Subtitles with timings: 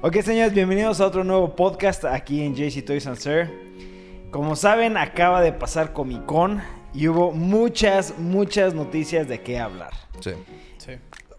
[0.00, 3.50] Ok, señores, bienvenidos a otro nuevo podcast aquí en JC Toys and Sir.
[4.30, 6.62] Como saben, acaba de pasar Comic Con
[6.94, 9.90] y hubo muchas, muchas noticias de qué hablar.
[10.20, 10.30] Sí.
[10.76, 10.92] Sí.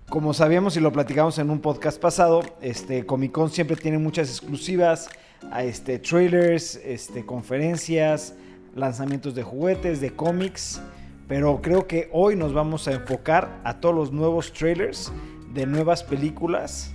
[0.09, 4.27] Como sabíamos y lo platicamos en un podcast pasado, este Comic Con siempre tiene muchas
[4.27, 5.07] exclusivas,
[5.51, 8.35] a este trailers, este conferencias,
[8.75, 10.81] lanzamientos de juguetes, de cómics,
[11.29, 15.13] pero creo que hoy nos vamos a enfocar a todos los nuevos trailers
[15.53, 16.93] de nuevas películas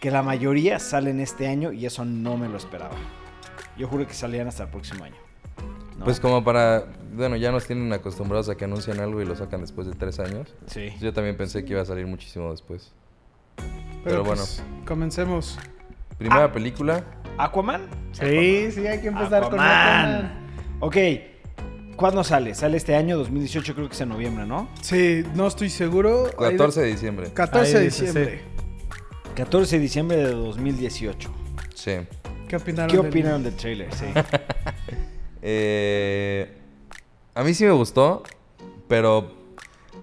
[0.00, 2.96] que la mayoría salen este año y eso no me lo esperaba.
[3.76, 5.16] Yo juro que salían hasta el próximo año.
[5.98, 6.04] ¿no?
[6.04, 6.86] Pues como para...
[7.12, 10.18] Bueno, ya nos tienen acostumbrados a que anuncian algo y lo sacan después de tres
[10.18, 10.54] años.
[10.66, 10.88] sí.
[11.00, 12.92] Yo también pensé que iba a salir muchísimo después.
[13.56, 15.58] Pero, Pero pues, comencemos.
[16.16, 16.52] Primera Ah.
[16.52, 17.04] película,
[17.38, 17.86] ¿Aquaman?
[18.12, 20.32] Sí, sí, hay que empezar con Aquaman.
[20.80, 20.96] Ok,
[21.96, 22.54] ¿cuándo sale?
[22.54, 24.68] Sale este año, 2018, creo que es en noviembre, ¿no?
[24.82, 26.26] Sí, no estoy seguro.
[26.38, 27.26] Ahí 14 de diciembre.
[27.28, 28.42] de- 14 de diciembre.
[29.34, 31.30] 14 de diciembre de 2018.
[31.74, 31.92] Sí.
[32.48, 32.90] ¿Qué opinaron?
[32.90, 33.88] ¿Qué del- opinan del trailer?
[33.94, 34.06] Sí.
[35.42, 36.52] Eh,
[37.34, 38.22] a mí sí me gustó,
[38.88, 39.32] pero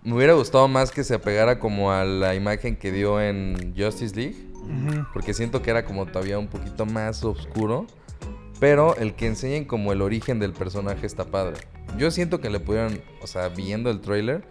[0.04, 4.16] me hubiera gustado más que se apegara como a la imagen que dio en Justice
[4.16, 4.48] League.
[5.14, 7.86] Porque siento que era como todavía un poquito más oscuro.
[8.60, 11.58] Pero el que enseñen como el origen del personaje está padre.
[12.00, 14.44] Yo siento que le pudieron, o sea, viendo el trailer,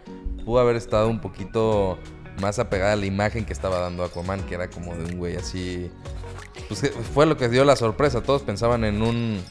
[0.45, 1.99] pudo haber estado un poquito
[2.41, 5.35] más apegada a la imagen que estaba dando Aquaman, que era como de un güey
[5.35, 5.91] así.
[6.67, 8.21] Pues que fue lo que dio la sorpresa.
[8.21, 9.41] Todos pensaban en un.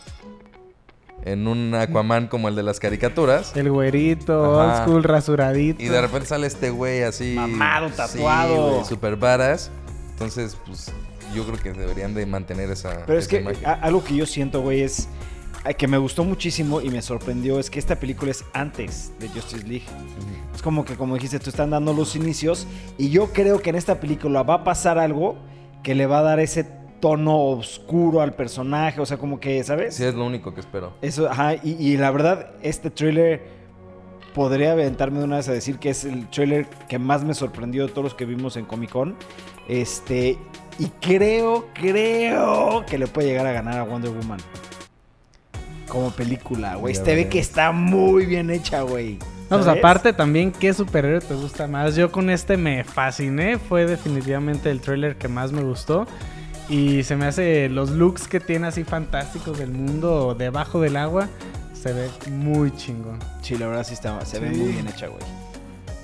[1.24, 3.56] En un Aquaman como el de las caricaturas.
[3.56, 4.76] El güerito, Ajá.
[4.76, 5.82] old school, rasuradito.
[5.82, 7.34] Y de repente sale este güey así.
[7.34, 8.70] Mamado, sí, tatuado.
[8.74, 9.70] güey, super varas.
[10.12, 10.92] Entonces, pues,
[11.34, 13.04] yo creo que deberían de mantener esa.
[13.06, 13.64] Pero es esa que imagen.
[13.66, 15.08] algo que yo siento, güey, es
[15.74, 19.66] que me gustó muchísimo y me sorprendió es que esta película es antes de Justice
[19.66, 19.84] League.
[20.54, 22.66] Es como que, como dijiste, tú están dando los inicios
[22.98, 25.36] y yo creo que en esta película va a pasar algo
[25.82, 26.64] que le va a dar ese
[27.00, 29.94] tono oscuro al personaje, o sea, como que, ¿sabes?
[29.94, 30.94] Sí, es lo único que espero.
[31.02, 33.56] Eso, ajá, y, y la verdad, este thriller
[34.34, 37.86] podría aventarme de una vez a decir que es el thriller que más me sorprendió
[37.86, 39.16] de todos los que vimos en Comic Con.
[39.68, 40.38] Este,
[40.78, 44.38] y creo, creo que le puede llegar a ganar a Wonder Woman.
[45.88, 46.92] Como película, güey.
[46.92, 49.18] Este ve que está muy bien hecha, güey.
[49.48, 51.94] No, pues aparte también, ¿qué superhéroe te gusta más?
[51.94, 53.58] Yo con este me fasciné.
[53.58, 56.06] Fue definitivamente el trailer que más me gustó.
[56.68, 61.28] Y se me hace los looks que tiene así fantásticos del mundo debajo del agua.
[61.72, 63.20] Se ve muy chingón.
[63.40, 65.22] Sí, la verdad sí está, se ve muy bien hecha, güey.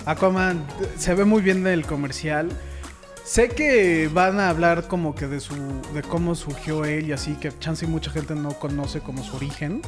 [0.07, 0.65] Aquaman
[0.97, 2.49] se ve muy bien del comercial.
[3.25, 5.55] Sé que van a hablar como que de su
[5.95, 9.37] de cómo surgió él y así que chance y mucha gente no conoce como su
[9.37, 9.81] origen,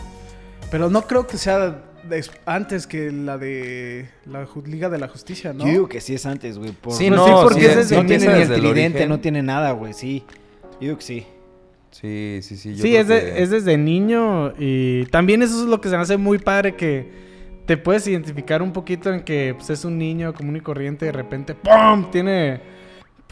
[0.70, 1.82] pero no creo que sea
[2.46, 5.64] antes que la de la Liga de la Justicia, ¿no?
[5.64, 6.70] Yo digo que sí es antes, güey.
[6.72, 9.06] por- Sí, no, sí, porque sí, es desde sí no empieza tiene ni el tridente,
[9.08, 10.24] no tiene nada, güey, sí.
[10.74, 11.26] Yo digo que sí.
[11.90, 12.74] Sí, sí, sí.
[12.76, 15.88] yo Sí, creo es, de- que- es desde niño y también eso es lo que
[15.88, 17.08] se me hace muy padre que
[17.66, 21.08] te puedes identificar un poquito en que pues, es un niño común y corriente y
[21.08, 22.10] de repente ¡pum!
[22.10, 22.60] tiene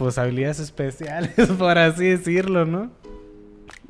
[0.02, 2.90] pues habilidades especiales, por así decirlo, ¿no?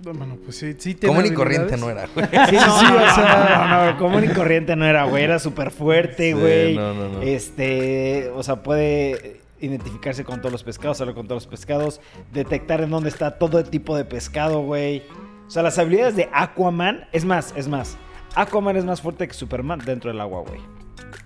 [0.05, 2.27] No, Bueno, pues sí, sí tiene Común y corriente no era, güey.
[2.27, 5.23] Sí, no, sí, no, o no, sea- no, no, común y corriente no era, güey,
[5.25, 6.77] era súper fuerte, Sí, güey.
[6.77, 7.23] no, no, no.
[7.23, 12.01] Este, o sea, puede identificarse con todos los pescados, hablar con todos los pescados,
[12.33, 15.03] detectar en dónde está todo tipo de pescado, güey.
[15.47, 17.97] O sea, las habilidades de Aquaman, es más, es más,
[18.35, 20.61] Aquaman es más fuerte que Superman dentro del agua, güey.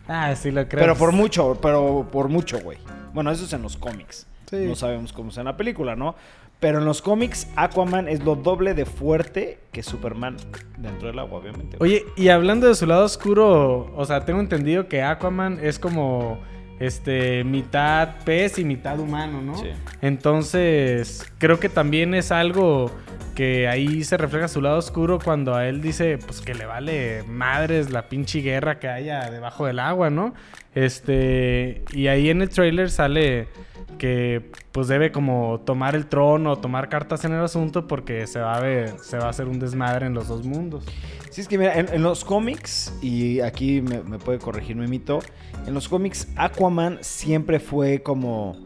[0.06, 0.80] Ah, sí lo creo.
[0.82, 2.78] Pero por mucho, pero por mucho, güey.
[3.14, 4.26] Bueno, eso es en los cómics.
[4.50, 4.64] Sí.
[4.66, 6.14] No sabemos cómo es en la película, ¿no?
[6.58, 10.36] Pero en los cómics, Aquaman es lo doble de fuerte que Superman
[10.78, 11.76] dentro del agua, obviamente.
[11.80, 16.38] Oye, y hablando de su lado oscuro, o sea, tengo entendido que Aquaman es como
[16.80, 19.56] este mitad pez y mitad humano, ¿no?
[19.58, 19.68] Sí.
[20.00, 22.90] Entonces, creo que también es algo
[23.34, 27.22] que ahí se refleja su lado oscuro cuando a él dice pues que le vale
[27.24, 30.32] madres la pinche guerra que haya debajo del agua, ¿no?
[30.76, 33.48] Este, y ahí en el trailer sale
[33.96, 38.56] que pues debe como tomar el trono, tomar cartas en el asunto porque se va
[38.56, 40.84] a ver, se va a hacer un desmadre en los dos mundos.
[41.30, 45.20] Sí, es que mira, en, los cómics, y aquí me puede corregir mi mito,
[45.66, 48.56] en los cómics Aquaman siempre fue como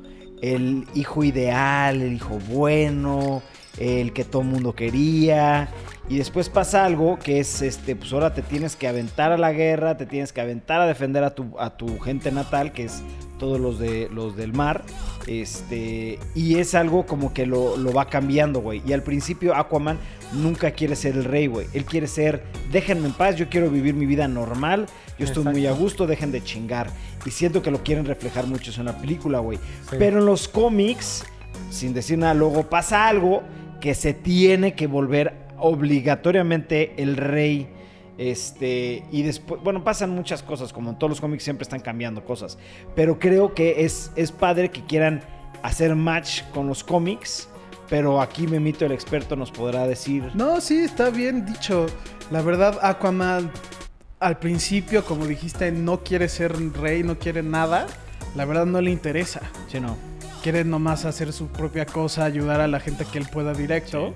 [0.42, 3.40] el hijo ideal, el hijo bueno,
[3.78, 5.68] el que todo el mundo quería.
[6.10, 9.52] Y después pasa algo que es, este, pues ahora te tienes que aventar a la
[9.52, 13.04] guerra, te tienes que aventar a defender a tu, a tu gente natal, que es
[13.38, 14.82] todos los, de, los del mar.
[15.28, 18.82] Este, y es algo como que lo, lo va cambiando, güey.
[18.84, 20.00] Y al principio Aquaman
[20.32, 21.68] nunca quiere ser el rey, güey.
[21.74, 22.42] Él quiere ser,
[22.72, 24.86] déjenme en paz, yo quiero vivir mi vida normal,
[25.16, 26.90] yo estoy muy a gusto, dejen de chingar.
[27.24, 29.58] Y siento que lo quieren reflejar mucho en la película, güey.
[29.88, 29.94] Sí.
[29.96, 31.24] Pero en los cómics,
[31.70, 33.44] sin decir nada, luego pasa algo
[33.80, 37.68] que se tiene que volver obligatoriamente el rey.
[38.18, 42.24] Este, y después, bueno, pasan muchas cosas, como en todos los cómics siempre están cambiando
[42.24, 42.58] cosas.
[42.94, 45.22] Pero creo que es, es padre que quieran
[45.62, 47.48] hacer match con los cómics.
[47.88, 50.30] Pero aquí Memito, el experto, nos podrá decir.
[50.34, 51.86] No, sí, está bien dicho.
[52.30, 53.50] La verdad, Aquaman
[54.20, 57.86] al principio, como dijiste, no quiere ser rey, no quiere nada.
[58.36, 59.40] La verdad no le interesa.
[59.68, 59.96] Sí, no.
[60.42, 64.14] Quiere nomás hacer su propia cosa, ayudar a la gente que él pueda directo.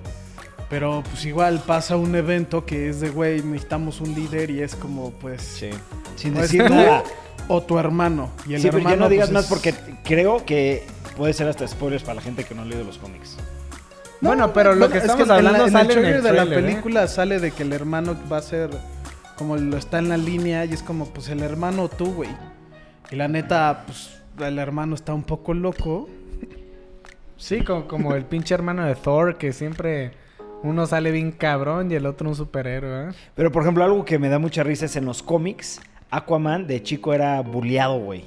[0.70, 4.74] Pero pues igual pasa un evento que es de, güey, necesitamos un líder y es
[4.74, 5.42] como, pues...
[5.42, 5.70] Sí.
[6.16, 7.02] Sin pues, decir tú nada.
[7.48, 8.30] O tu hermano.
[8.46, 9.74] Y el Sí, pero hermano, ya no digas pues, más es- porque
[10.04, 10.84] creo que
[11.16, 13.36] puede ser hasta spoilers para la gente que no ha leído los cómics.
[14.20, 16.22] No, Bueno, pero lo que es estamos en la- hablando en sale en trailer el
[16.22, 16.46] de la ¿eh?
[16.54, 18.70] película sale de que el hermano va a ser
[19.36, 22.30] como lo está en la línea y es como pues el hermano tú, güey.
[23.10, 26.08] Y la neta, pues el hermano está un poco loco.
[27.36, 30.12] Sí, como, como el pinche hermano de Thor, que siempre
[30.64, 33.12] uno sale bien cabrón y el otro un superhéroe, ¿eh?
[33.36, 35.80] Pero por ejemplo, algo que me da mucha risa es en los cómics,
[36.10, 38.24] Aquaman de chico era bulleado, güey.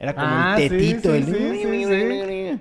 [0.00, 1.24] Era como Ah, el tetito, sí, el...
[1.26, 2.60] sí, sí, sí.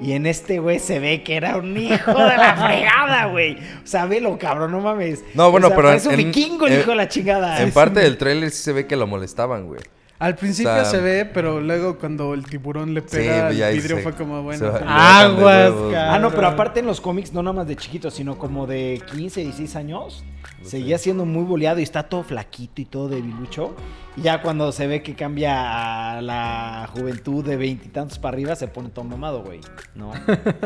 [0.00, 3.56] Y en este, güey, se ve que era un hijo de la fregada, güey.
[3.56, 5.24] O sea, velo, cabrón, no mames.
[5.34, 7.62] No, bueno, O sea, pero parece un en- vikingo el en- hijo de la chingada.
[7.62, 9.80] En parte del tráiler sí se ve que lo molestaban, güey.
[10.24, 13.66] Al principio O sea, se ve, pero luego cuando el tiburón le Sí, pega ya
[13.66, 14.66] al ahí vidrio se- fue como bueno.
[14.86, 15.72] Aguas.
[15.94, 19.02] Ah, no, pero aparte en los cómics, no nada más de chiquitos, sino como de
[19.12, 20.24] 15, 16 años,
[20.62, 23.74] seguía siendo muy boleado y está todo flaquito y todo debilucho.
[24.16, 28.66] Y ya cuando se ve que cambia a la juventud de veintitantos para arriba, se
[28.68, 29.60] pone todo mamado, güey.
[29.94, 30.12] ¿No?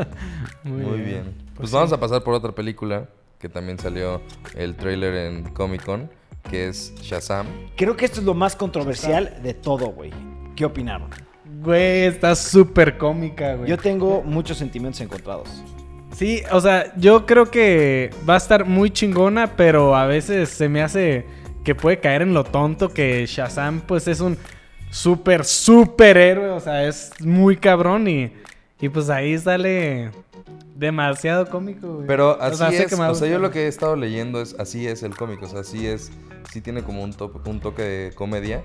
[0.62, 1.34] Muy, bien.
[1.56, 1.74] Pues, sí.
[1.74, 3.08] vamos a pasar por otra película
[3.40, 4.20] que también salió
[4.56, 6.10] el tráiler en Comic Con,
[6.50, 7.46] que es Shazam.
[7.76, 10.12] Creo que esto es lo más controversial de todo, güey.
[10.56, 11.08] ¿Qué opinaron?
[11.62, 13.68] Güey, está súper cómica, güey.
[13.68, 15.48] Yo tengo muchos sentimientos encontrados.
[16.14, 20.68] Sí, o sea, yo creo que va a estar muy chingona, pero a veces se
[20.68, 21.26] me hace
[21.64, 24.38] que puede caer en lo tonto que Shazam pues es un
[24.90, 28.32] súper, súper héroe, o sea, es muy cabrón y,
[28.80, 30.10] y pues ahí sale
[30.74, 32.06] demasiado cómico, güey.
[32.06, 34.56] Pero O así sea, es, que o sea, yo lo que he estado leyendo es,
[34.58, 36.10] así es el cómic, o sea, así es,
[36.52, 38.62] sí tiene como un, to- un toque de comedia,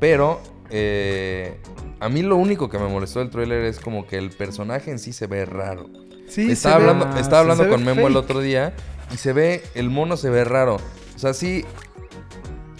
[0.00, 0.40] pero
[0.70, 1.58] eh,
[2.00, 4.98] a mí lo único que me molestó del tráiler es como que el personaje en
[4.98, 5.88] sí se ve raro.
[6.28, 8.74] Sí, estaba se hablando, estaba hablando Se con Memo el otro día
[9.12, 10.76] y se ve, el mono se ve raro.
[11.14, 11.64] O sea, sí,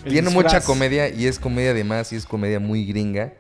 [0.05, 0.35] El tiene disfraz.
[0.55, 3.35] mucha comedia y es comedia de más y es comedia muy gringa.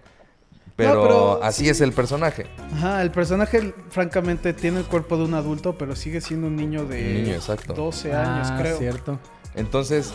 [0.77, 1.71] Pero, pero así sí.
[1.71, 2.47] es el personaje.
[2.73, 6.85] Ajá, el personaje francamente tiene el cuerpo de un adulto, pero sigue siendo un niño
[6.85, 7.75] de Un niño, exacto.
[7.75, 8.77] 12 años, Ah, creo.
[8.79, 9.21] cierto.
[9.55, 10.13] Entonces,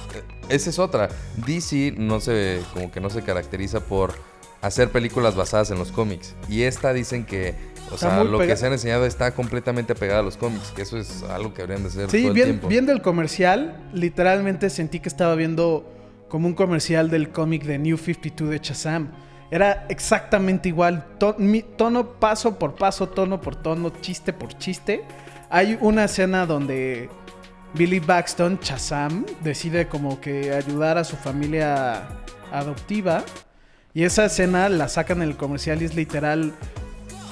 [0.49, 1.09] esa es otra.
[1.45, 4.13] DC no se, como que no se caracteriza por
[4.61, 6.35] hacer películas basadas en los cómics.
[6.49, 7.55] Y esta dicen que,
[7.91, 10.81] o Está sea, lo que se han enseñado está completamente pegado a los cómics, que
[10.81, 12.67] eso es algo que habrían de hacer Sí, todo el bien- tiempo.
[12.67, 15.89] viendo el comercial, literalmente sentí que estaba viendo
[16.27, 19.11] como un comercial del cómic de New 52 de Shazam.
[19.51, 25.01] Era exactamente igual, tono paso por paso, tono por tono, chiste por chiste.
[25.49, 27.09] Hay una escena donde
[27.73, 32.07] Billy Baxton, Shazam, decide como que ayudar a su familia
[32.51, 33.23] adoptiva.
[33.93, 36.53] Y esa escena la sacan en el comercial y es literal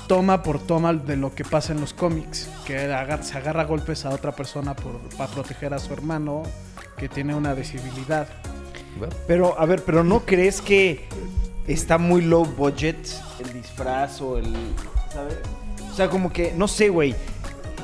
[0.08, 2.50] toma por toma de lo que pasa en los cómics.
[2.66, 2.80] Que
[3.22, 6.44] se agarra a golpes a otra persona por, para proteger a su hermano
[6.98, 8.28] que tiene una disabilidad.
[9.28, 11.08] Pero, a ver, pero ¿no crees que
[11.68, 12.98] está muy low budget
[13.40, 14.56] el disfraz o el.
[15.14, 15.38] ¿Sabes?
[15.92, 17.16] O sea, como que, no sé, güey.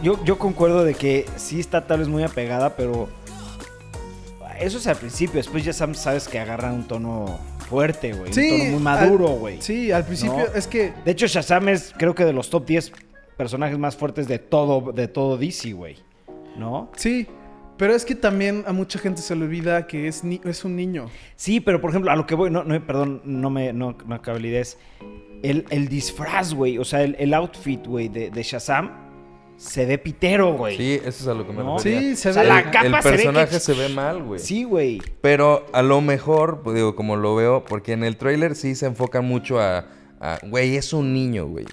[0.04, 3.10] Yo, yo concuerdo de que sí está tal vez muy apegada, pero.
[4.60, 5.36] Eso es al principio.
[5.38, 8.30] Después ya sabes que agarra un tono fuerte, güey.
[8.30, 9.62] un tono muy maduro, güey.
[9.62, 10.44] Sí, al principio ¿No?
[10.56, 12.92] es que De hecho, Shazam es, creo que de los top 10
[13.38, 15.98] personajes más fuertes de todo, de todo DC, güey.
[16.58, 16.92] ¿No?
[16.96, 17.28] sí,
[17.78, 20.76] pero es que también a mucha gente se le olvida que es, ni- es un
[20.76, 21.08] niño.
[21.36, 23.98] Sí, pero por ejemplo, a lo que voy, no, no perdón, no me, no,
[25.42, 28.92] el, el disfraz, güey, o sea, el, el outfit, güey, de, de Shazam
[29.58, 30.76] se ve pitero, güey.
[30.78, 31.78] Sí, eso es a lo que me ¿No?
[31.78, 32.00] refería.
[32.02, 32.50] Sí, se O sea, ve.
[32.50, 34.40] la el, capa el se ve que- personaje se ve mal, güey.
[34.40, 35.02] Sí, güey.
[35.22, 38.86] Pero a lo mejor, pues, digo, como lo veo, porque en el tráiler sí se
[38.88, 39.86] enfoca mucho a,
[40.20, 41.66] a, güey, es un niño, güey.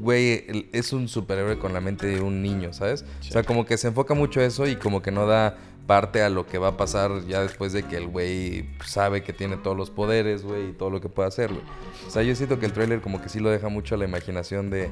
[0.00, 3.04] Güey, es un superhéroe con la mente de un niño, ¿sabes?
[3.20, 6.30] O sea, como que se enfoca mucho eso y como que no da parte a
[6.30, 9.76] lo que va a pasar ya después de que el güey sabe que tiene todos
[9.76, 11.60] los poderes, güey, y todo lo que puede hacer, güey.
[12.06, 14.06] O sea, yo siento que el tráiler como que sí lo deja mucho a la
[14.06, 14.90] imaginación de,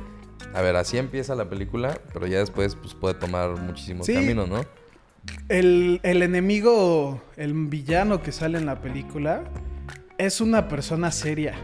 [0.54, 4.14] a ver, así empieza la película, pero ya después pues puede tomar muchísimos Sí.
[4.14, 4.64] caminos, ¿no?
[5.48, 9.44] El, el enemigo, el villano que sale en la película,
[10.18, 11.54] es una persona seria.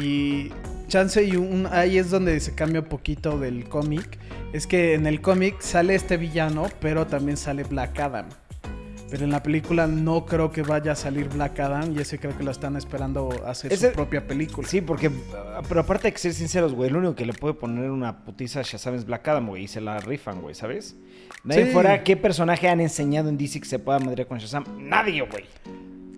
[0.00, 0.50] Y
[0.88, 4.18] chance y un, ahí es donde se cambia un poquito del cómic.
[4.52, 8.28] Es que en el cómic sale este villano, pero también sale Black Adam.
[9.14, 12.36] Pero en la película no creo que vaya a salir Black Adam y ese creo
[12.36, 14.66] que lo están esperando hacer Ese- su propia película.
[14.66, 15.08] Sí, porque.
[15.68, 16.90] Pero aparte hay que ser sinceros, güey.
[16.90, 19.62] El único que le puede poner una putiza a Shazam es Black Adam, güey.
[19.62, 20.96] Y se la rifan, güey, ¿sabes?
[21.44, 21.70] De Sí.
[21.70, 24.64] fuera, ¿qué personaje han enseñado en DC que se pueda madrear con Shazam?
[24.80, 25.44] Nadie, güey.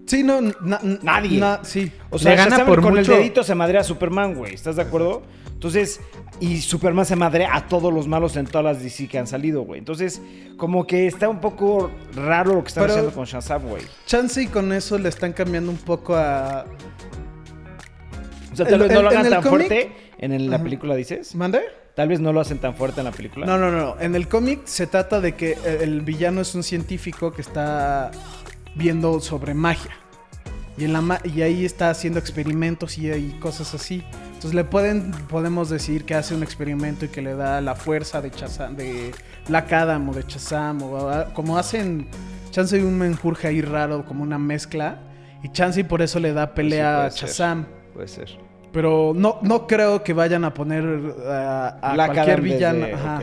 [0.07, 1.39] Sí, no, na- na- Nadie.
[1.41, 1.91] na- sí.
[2.11, 3.13] O sea, gana por con mucho.
[3.13, 4.55] el dedito se madrea a Superman, güey.
[4.55, 5.23] ¿Estás de acuerdo?
[5.53, 6.01] Entonces,
[6.39, 9.63] y Superman se madrea a todos los malos en todas las DC que han salido,
[9.63, 9.79] güey.
[9.79, 10.21] Entonces,
[10.59, 13.83] como que está un poco raro lo que están Pero- haciendo con Shazam, güey.
[14.07, 16.67] Chance y con eso le están cambiando un poco a.
[18.53, 21.35] O sea, tal vez no lo hagan tan fuerte en el- la película, dices.
[21.35, 21.61] ¿Mande?
[21.95, 23.47] Tal vez no lo hacen tan fuerte en la película.
[23.47, 23.97] No, no, no.
[24.01, 28.11] En el cómic se trata de que el el villano es un científico que está
[28.77, 29.93] viendo sobre magia.
[30.79, 34.05] Y, en la ma- y ahí está haciendo experimentos y, y cosas así.
[34.27, 38.21] Entonces le pueden, podemos decir que hace un experimento y que le da la fuerza
[38.21, 39.13] de Shazam, de
[39.49, 40.83] Black Adam o de Shazam.
[40.83, 42.09] O, como hacen,
[42.51, 44.99] Chance y un menjurje ahí raro, como una mezcla.
[45.43, 47.29] Y Chance y por eso le da pelea puede a ser.
[47.31, 47.67] Shazam.
[47.95, 48.39] Puede ser.
[48.73, 50.85] Pero no, no creo que vayan a poner
[51.27, 52.87] a, a Black cualquier Adam desde- villano.
[52.97, 53.23] Ajá.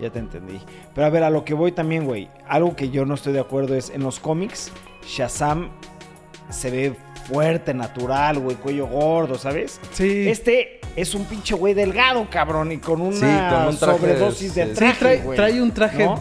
[0.00, 0.60] Ya te entendí.
[0.94, 2.28] Pero a ver, a lo que voy también, güey.
[2.48, 4.70] Algo que yo no estoy de acuerdo es en los cómics,
[5.06, 5.70] Shazam
[6.50, 6.96] se ve
[7.28, 9.80] fuerte, natural, güey, cuello gordo, ¿sabes?
[9.92, 10.28] Sí.
[10.28, 14.54] Este es un pinche güey delgado, cabrón, y con una Sí, con un traje sobredosis
[14.54, 15.36] de de- Sí, traje, trae, güey.
[15.36, 16.14] trae un traje ¿No?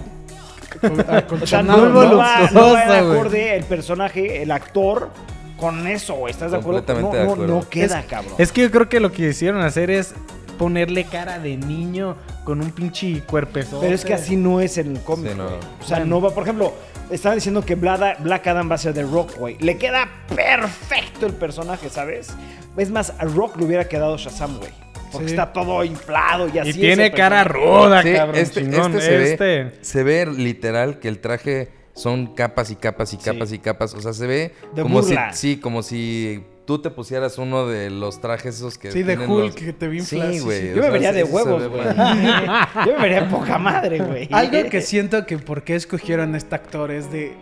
[0.82, 5.10] con- O sea, acolchonado, no, va, no va de acorde el personaje, el actor,
[5.58, 6.32] con eso, güey.
[6.32, 6.82] ¿Estás de acuerdo?
[6.88, 7.48] No, de no, acuerdo.
[7.48, 8.34] no queda, cabrón.
[8.38, 10.13] Es que yo creo que lo que hicieron hacer es
[10.57, 13.77] ponerle cara de niño con un pinche cuerpezote.
[13.81, 15.45] Pero es que así no es en el cómic, Sí, no.
[15.47, 16.74] O sea, no va, por ejemplo,
[17.09, 19.57] estaban diciendo que Black, Black Adam va a ser de Rock, güey.
[19.59, 22.29] Le queda perfecto el personaje, ¿sabes?
[22.77, 24.71] Es más, a Rock le hubiera quedado Shazam, güey.
[25.12, 25.33] Porque Sí.
[25.35, 28.35] está todo inflado y así Y tiene cara ruda, Sí, cabrón.
[28.35, 28.95] este, chingón.
[28.95, 33.17] este se, Este- Ve, se ve literal que el traje son capas y capas y
[33.17, 33.93] capas y capas.
[33.93, 35.31] O sea, se ve De como burla.
[35.31, 39.17] si, sí, como si tú te pusieras uno de los trajes esos que Sí, de
[39.17, 40.62] Hulk los- que te vi Sí, güey.
[40.62, 40.69] sí.
[40.75, 41.84] Yo me vería de huevos, güey.
[42.86, 44.27] Yo me vería poca madre, güey.
[44.31, 47.36] Algo que siento que por qué escogieron a este actor es de...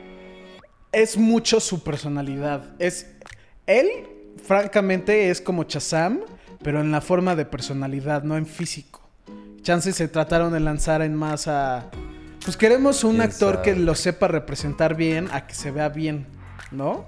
[0.91, 2.75] Es mucho su personalidad.
[2.79, 3.07] Es...
[3.65, 3.87] Él,
[4.43, 6.19] francamente, es como Shazam,
[6.61, 9.01] pero en la forma de personalidad, no en físico.
[9.61, 11.89] Chances se trataron de lanzar en más a...
[12.43, 13.63] Pues queremos un ¿Quién actor sabe?
[13.63, 16.27] que lo sepa representar bien, a que se vea bien,
[16.71, 17.05] ¿no?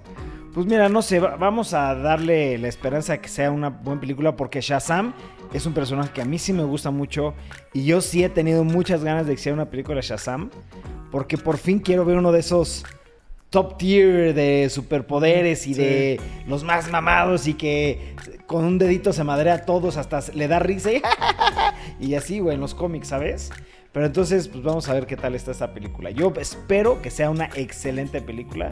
[0.56, 4.00] Pues mira, no sé, va- vamos a darle la esperanza de que sea una buena
[4.00, 5.14] película porque Shazam
[5.54, 7.34] es un personaje que a mí sí me gusta mucho
[7.74, 10.50] y yo sí he tenido muchas ganas de que sea una película de Shazam
[11.12, 12.86] porque por fin quiero ver uno de esos
[13.50, 15.82] top tier de superpoderes y Sí.
[15.82, 18.16] de los más mamados y que
[18.48, 21.02] con un dedito se madrea a todos hasta le da risa y,
[22.00, 23.52] y así, güey, en los cómics, ¿sabes?
[23.92, 26.12] Pero entonces, pues vamos a ver qué tal está esta película.
[26.12, 28.72] Yo espero que sea una excelente película,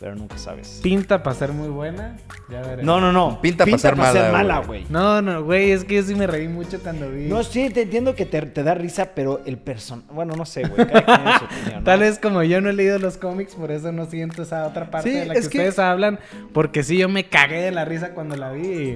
[0.00, 0.80] pero nunca sabes.
[0.82, 2.16] Pinta para ser muy buena.
[2.50, 2.84] Ya veremos.
[2.84, 3.40] No, no, no.
[3.40, 4.84] Pinta pa' ser mala, mala, güey.
[4.90, 7.26] No, no, güey, es que yo sí me reí mucho cuando vi.
[7.26, 10.04] No, sí, te entiendo que te, te da risa, pero el person...
[10.12, 10.86] Bueno, no sé, güey.
[10.86, 11.84] Cada quien tiene su opinión, ¿no?
[11.84, 14.90] Tal vez como yo no he leído los cómics, por eso no siento esa otra
[14.90, 16.18] parte Sí, de la que, es que- ustedes hablan.
[16.52, 18.66] Porque sí, yo me cagué de la risa cuando la vi.
[18.66, 18.94] y-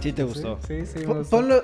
[0.00, 0.58] Sí te gustó.
[0.66, 1.06] Sí, sí, sí.
[1.06, 1.36] me gustó.
[1.36, 1.62] Ponlo,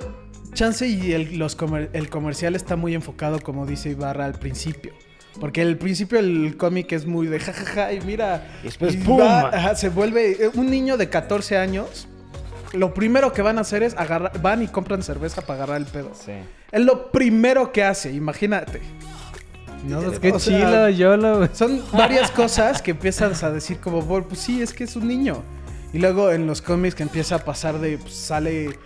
[0.53, 4.93] chance y el, los comer- el comercial está muy enfocado, como dice Ibarra al principio.
[5.39, 8.47] Porque al principio el cómic es muy de jajaja y mira.
[8.61, 9.19] Y después, y ¡pum!
[9.19, 12.07] va- ajá, se vuelve eh, un niño de 14 años.
[12.73, 15.87] Lo primero que van a hacer es agarrar, van y compran cerveza para agarrar el
[15.87, 16.11] pedo.
[16.13, 16.31] Sí.
[16.71, 18.81] Es lo primero que hace, imagínate.
[19.85, 21.53] No, qué O sea, chilo, yo lo...
[21.55, 25.07] Son varias cosas que empiezas a decir como, "Bueno, pues sí, es que es un
[25.07, 25.41] niño.
[25.91, 28.77] Y luego en los cómics que empieza a pasar de, pues, sale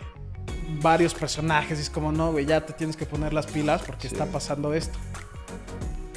[0.81, 4.07] varios personajes y es como, no, güey, ya te tienes que poner las pilas porque
[4.07, 4.97] está pasando esto.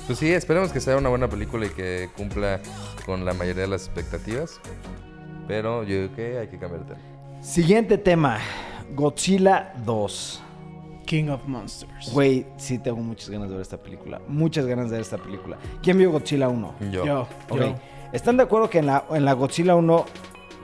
[0.08, 2.60] Pues sí, esperemos que sea una buena película y que cumpla
[3.04, 4.58] con la mayoría de las expectativas.
[5.46, 7.42] Pero yo creo que hay que cambiar de tema.
[7.42, 8.38] Siguiente tema.
[8.94, 10.42] Godzilla 2.
[11.04, 12.10] King of Monsters.
[12.10, 14.18] Güey, sí tengo muchas ganas de ver esta película.
[14.28, 15.58] Muchas ganas de ver esta película.
[15.82, 16.74] ¿Quién vio Godzilla 1?
[16.90, 17.04] Yo.
[17.04, 17.60] Yo, Ok.
[17.60, 17.74] yo.
[18.14, 20.06] ¿Están de acuerdo que en la, en la Godzilla 1,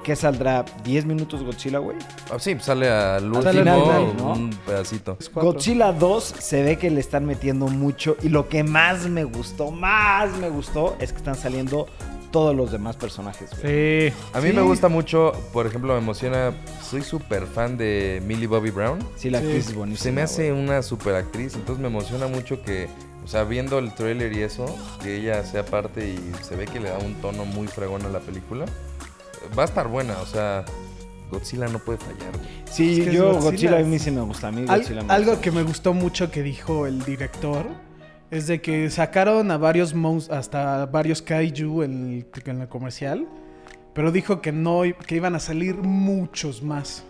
[0.04, 0.64] ¿qué saldrá?
[0.84, 1.96] ¿10 minutos Godzilla, güey?
[2.30, 4.32] Ah, sí, sale al último Sale al final, ¿no?
[4.34, 5.18] un pedacito.
[5.34, 9.73] Godzilla 2 se ve que le están metiendo mucho y lo que más me gustó,
[9.73, 11.88] más me gustó, es que están saliendo
[12.30, 14.11] todos los demás personajes, güey.
[14.11, 14.16] Sí.
[14.32, 14.54] A mí Sí.
[14.56, 16.52] me gusta mucho, por ejemplo, me emociona.
[16.82, 18.99] Soy súper fan de Millie Bobby Brown.
[19.16, 19.46] Sí, la Sí.
[19.46, 20.02] actriz es buenísima.
[20.02, 20.62] Se me hace güey.
[20.64, 22.88] una super actriz, entonces me emociona mucho que,
[23.25, 24.66] o sea, viendo el trailer y eso,
[25.00, 28.08] que ella sea parte y se ve que le da un tono muy fregón a
[28.08, 28.64] la película.
[29.57, 30.65] Va a estar buena, o sea,
[31.31, 32.49] Godzilla no puede fallar, güey.
[32.71, 33.51] Sí, Es que es yo Godzilla.
[33.51, 34.49] Godzilla, a mí sí me gusta.
[34.49, 35.43] A mí Al- Godzilla me algo gusta.
[35.43, 37.67] que me gustó mucho que dijo el director
[38.31, 43.27] es de que sacaron a varios monstruos, hasta varios kaiju en el, en el comercial,
[43.95, 47.05] pero dijo que no que iban a salir muchos más.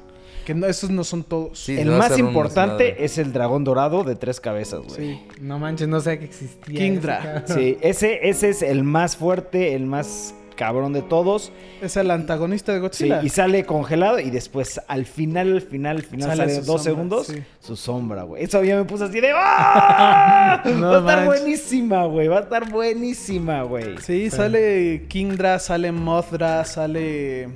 [0.45, 1.59] Que no, esos no son todos.
[1.59, 4.95] Sí, el más importante es el dragón dorado de tres cabezas, güey.
[4.95, 5.21] Sí.
[5.41, 6.79] No manches, no sé que existía.
[6.79, 7.45] Kingdra.
[7.47, 11.53] Sí, ese, ese es el más fuerte, el más cabrón de todos.
[11.83, 13.23] Es el antagonista de Sí, Godzilla.
[13.23, 16.83] y sale congelado y después al final, al final, al final Sale sale, dos sombra,
[16.83, 17.43] segundos sí.
[17.61, 18.45] su sombra, güey.
[18.45, 20.63] Eso ya me puso así de ¡Ah!
[20.67, 22.29] No va a estar buenísima, güey.
[22.29, 23.99] Va a estar buenísima, güey.
[23.99, 27.49] Sí, sale Kingdra, sale Mothra, sale...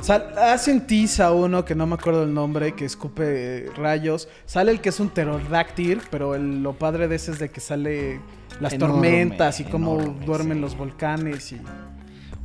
[0.00, 4.28] Sal, hacen tease a uno que no me acuerdo el nombre, que escupe rayos.
[4.46, 7.60] Sale el que es un pterodáctil, pero el- lo padre de ese es de que
[7.60, 8.20] sale
[8.60, 10.60] las Enorme, tormentas y cómo enorme, duermen sí.
[10.62, 11.60] los volcanes y...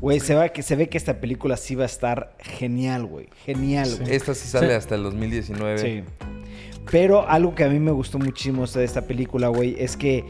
[0.01, 3.27] Güey, se, va, que se ve que esta película sí va a estar genial, güey.
[3.45, 4.13] Genial, güey.
[4.13, 4.73] Esta sí sale Sí.
[4.73, 5.77] hasta el 2019.
[5.77, 6.03] Sí.
[6.91, 10.25] Pero algo que a mí me gustó muchísimo de esta película, güey, es que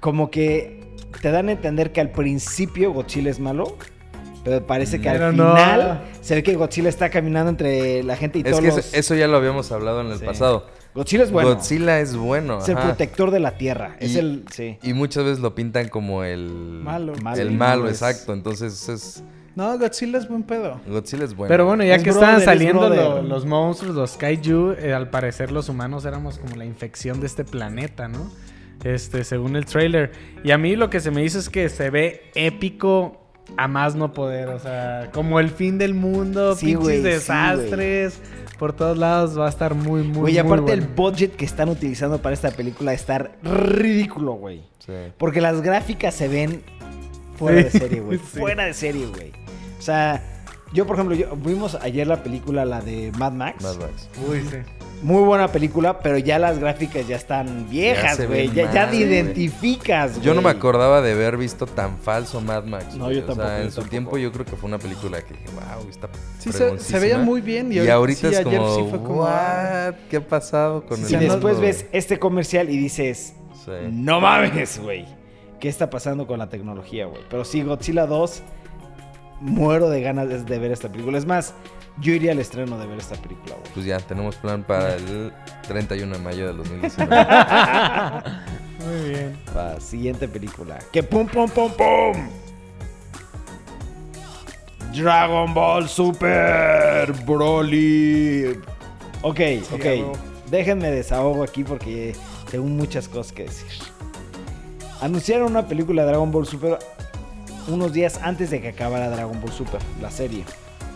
[0.00, 0.80] como que
[1.20, 3.76] te dan a entender que al principio Godzilla es malo,
[4.48, 5.54] pero parece que Pero al no.
[5.54, 8.76] final se ve que Godzilla está caminando entre la gente y Es todos que eso,
[8.78, 10.24] los- eso ya lo habíamos hablado en el Sí.
[10.24, 10.66] pasado.
[10.94, 11.50] Godzilla es bueno.
[11.54, 12.58] Godzilla es bueno.
[12.58, 12.86] es el ajá.
[12.86, 13.96] protector de la Tierra.
[14.00, 14.44] Es Y- el...
[14.50, 14.78] Sí.
[14.82, 17.12] Y muchas veces lo pintan como el Malo.
[17.22, 18.32] Malo, El malo, es- exacto.
[18.32, 19.22] Entonces es
[19.54, 20.80] No, Godzilla es buen pedo.
[20.86, 21.48] Godzilla es bueno.
[21.48, 22.98] Pero bueno, ya Es que brother, estaban es saliendo brother.
[23.04, 27.26] lo- los monstruos, los kaiju, eh, al parecer los humanos éramos como la infección de
[27.26, 28.30] este planeta, ¿no?
[28.84, 30.12] Este, según el trailer.
[30.44, 33.20] Y a mí lo que se me hizo es que se ve épico
[33.56, 34.48] a más no poder.
[34.48, 37.12] O sea, como el fin del mundo, Sí, pinches güey, sí, güey.
[37.14, 38.20] desastres.
[38.58, 41.44] por todos lados va a estar muy, muy, Güey, y muy aparte el budget que
[41.44, 44.62] están utilizando para esta película estar ridículo, güey.
[44.84, 44.92] Sí.
[45.16, 46.62] Porque las gráficas se ven
[47.36, 48.18] fuera de serie, güey.
[48.32, 48.38] sí.
[48.40, 49.32] Fuera de serie, güey.
[49.78, 50.22] O sea,
[50.72, 53.62] yo, por ejemplo, yo, vimos ayer la película, la de Mad Max.
[53.62, 54.08] Mad Max.
[54.28, 54.56] Uy, sí.
[55.02, 58.50] Muy buena película, pero ya las gráficas ya están viejas, güey.
[58.52, 60.24] Ya, ya te identificas, güey.
[60.26, 62.96] Yo no me acordaba de haber visto tan falso Mad Max.
[62.96, 63.90] No, yo tampoco, O sea, en su tampoco.
[63.90, 66.08] tiempo yo creo que fue una película que dije, wow, está
[66.38, 66.98] Sí, se, se fregoncísima".
[66.98, 67.70] veía muy bien.
[67.72, 69.94] Y, Y, ahorita- sí, es ayer como, sí fue como, ah, what?
[70.10, 73.34] ¿Qué ha pasado con Sí, el Y después mundo?" ves este comercial y dices,
[73.64, 73.70] Sí.
[73.92, 75.04] no mames, güey.
[75.60, 77.22] ¿Qué está pasando con la tecnología, güey?
[77.30, 78.42] Pero sí, Godzilla 2,
[79.40, 81.18] muero de ganas de ver esta película.
[81.18, 81.54] Es más,
[82.00, 83.72] yo iría al estreno de ver esta película, güey.
[83.74, 85.32] Pues ya, tenemos plan para el
[85.66, 87.16] 31 de mayo del 2019.
[88.86, 89.36] Muy bien.
[89.54, 90.78] La siguiente película.
[90.92, 92.28] Que pum, pum, pum, pum.
[94.94, 98.58] Dragon Ball Super Broly.
[99.22, 99.40] Ok,
[99.72, 99.84] ok.
[99.84, 100.12] huevo.
[100.50, 102.16] Déjenme desahogo aquí porque
[102.50, 103.66] tengo muchas cosas que decir.
[105.00, 106.78] Anunciaron una película de Dragon Ball Super
[107.68, 110.44] unos días antes de que acabara Dragon Ball Super, la serie.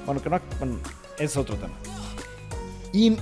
[0.05, 0.79] Bueno, que no, bueno,
[1.19, 1.75] es otro tema.
[2.93, 3.17] Y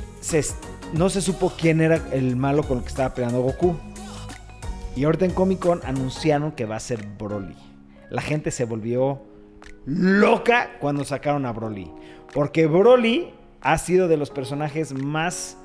[0.95, 3.77] no se supo quién era el malo con el que estaba peleando Goku.
[4.97, 7.57] Y ahorita en Comic Con anunciaron que va a ser Broly.
[8.11, 9.23] La gente se volvió
[9.87, 11.91] loca cuando sacaron a Broly.
[12.35, 15.57] Porque Broly ha sido de los personajes más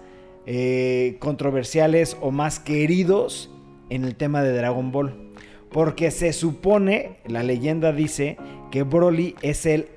[0.45, 3.49] eh, controversiales o más queridos
[3.89, 5.32] en el tema de Dragon Ball.
[5.71, 8.38] Porque se supone, la leyenda dice,
[8.71, 9.89] que Broly es el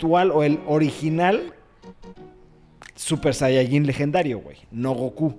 [0.00, 1.52] actual o el original
[2.94, 4.56] Super Saiyajin legendario, güey.
[4.70, 5.34] No Goku.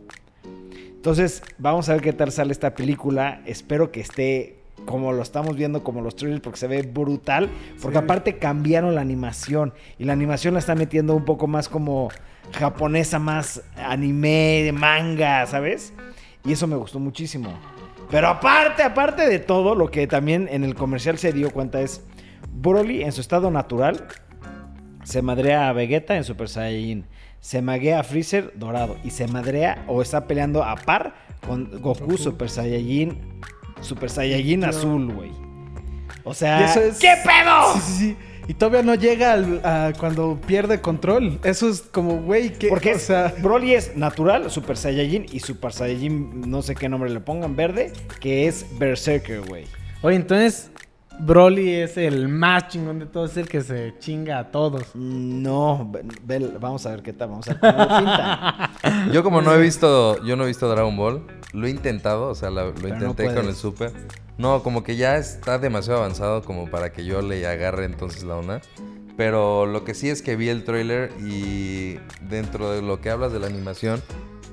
[0.95, 3.41] Entonces, vamos a ver qué tal sale esta película.
[3.47, 7.50] Espero que esté como lo estamos viendo, como los trailers, porque se ve brutal.
[7.82, 8.04] Porque Sí.
[8.04, 9.74] aparte cambiaron la animación.
[9.97, 12.10] Y la animación la está metiendo un poco más como
[12.54, 15.91] japonesa, más anime, manga, ¿sabes?
[16.45, 17.52] Y eso me gustó muchísimo.
[18.12, 22.02] Pero aparte, aparte de todo, lo que también en el comercial se dio cuenta es
[22.54, 24.08] Broly en su estado natural
[25.03, 27.05] se madrea a Vegeta en Super Saiyajin.
[27.39, 28.97] Se maguea a Freezer dorado.
[29.03, 32.17] Y se madrea o está peleando a par con Goku, Goku.
[32.17, 33.17] Super Saiyajin.
[33.81, 35.31] Super Saiyajin azul, güey.
[36.23, 37.73] O sea, eso es- ¿qué pedo?
[37.73, 38.17] Sí, sí, sí.
[38.47, 41.39] Y todavía no llega al- a cuando pierde control.
[41.43, 42.67] Eso es como, güey, que.
[42.67, 47.09] Porque o sea, Broly es natural, Super Saiyajin y Super Saiyajin, no sé qué nombre
[47.09, 49.65] le pongan, verde, que es Berserker, güey.
[50.03, 50.71] Oye, entonces
[51.19, 54.95] Broly es el más chingón de todos, es el que se chinga a todos.
[54.95, 59.12] No, ve- ve- vamos a ver qué tal, vamos a ver cómo lo pintan.
[59.13, 61.21] Yo como no he visto, yo no he visto Dragon Ball,
[61.54, 63.56] lo he intentado, o sea, la- lo no intenté con el.
[63.56, 63.91] Super.
[64.38, 68.38] No, como que ya está demasiado avanzado como para que yo le agarre entonces la
[68.38, 68.62] onda.
[69.17, 71.97] Pero lo que sí es que vi el tráiler y
[72.28, 74.02] dentro de lo que hablas de la animación,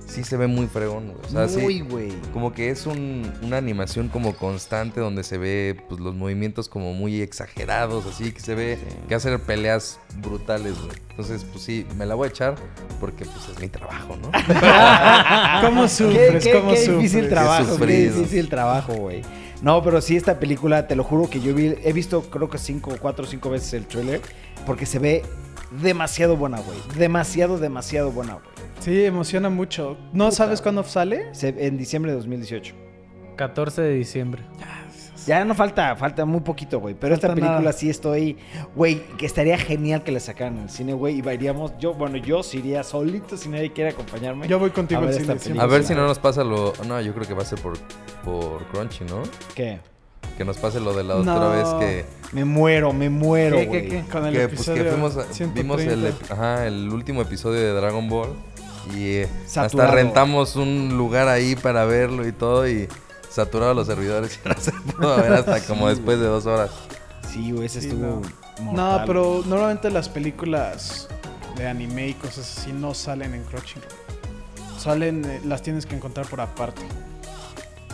[0.08, 1.18] sí se ve muy fregón, güey.
[1.44, 2.12] O sea, Muy, güey.
[2.32, 6.94] como que es un- una animación como constante donde se ve pues, los movimientos como
[6.94, 10.96] muy exagerados, así que se ve que hacer peleas brutales, güey.
[11.10, 12.54] Entonces, pues sí, me la voy a echar
[13.00, 14.30] porque pues es mi trabajo, ¿no?
[15.62, 16.44] ¿Cómo Qué, sufres?
[16.44, 16.98] qué- ¿Cómo qué sufres?
[17.02, 18.16] difícil trabajo, qué sufrido.
[18.16, 19.22] difícil trabajo, güey.
[19.62, 22.58] No, pero sí, esta película, te lo juro que yo vi, he visto creo que
[22.58, 24.20] cinco, cuatro o cinco veces el trailer,
[24.64, 25.22] porque se ve
[25.70, 26.78] demasiado buena, güey.
[26.96, 28.46] Demasiado, demasiado buena, güey.
[28.80, 29.96] Sí, emociona mucho.
[30.12, 31.34] ¿No Puta, sabes cuándo sale?
[31.34, 32.74] Se- En diciembre de 2018.
[33.36, 34.42] 14 de diciembre.
[35.26, 36.94] Ya no falta, falta muy poquito, güey.
[36.98, 37.72] Pero esta Falta película nada.
[37.74, 38.38] sí estoy,
[38.74, 41.16] güey, que estaría genial que la sacaran en el cine, güey.
[41.20, 44.48] Y iríamos, yo, bueno, yo sí iría solito si nadie quiere acompañarme.
[44.48, 45.40] Yo voy contigo A ver al esta cine.
[45.42, 45.64] película.
[45.64, 46.72] A ver si no nos pasa lo...
[46.86, 47.76] No, yo creo que va a ser por,
[48.24, 49.22] por Crunchy, ¿no?
[49.54, 49.80] ¿Qué?
[50.36, 51.50] Que nos pase lo de la otra No.
[51.50, 52.04] vez que...
[52.32, 54.04] Me muero, me muero, ¿Qué, qué, qué?
[54.10, 56.08] Con el que, pues, episodio que fuimos a- vimos el, 130.
[56.08, 58.34] ep- ajá, el último episodio de Dragon Ball
[58.94, 62.86] y eh, hasta rentamos un lugar ahí para verlo y todo y
[63.30, 66.70] saturado los servidores y no se pudo ver hasta como Sí, después de dos horas.
[67.32, 68.22] Sí, güey, ese Sí, estuvo.
[68.60, 69.04] No, mortal.
[69.06, 71.08] pero normalmente las películas
[71.56, 73.88] de anime y cosas así no salen en Crunchyroll.
[74.78, 76.82] Salen, eh, las tienes que encontrar por aparte.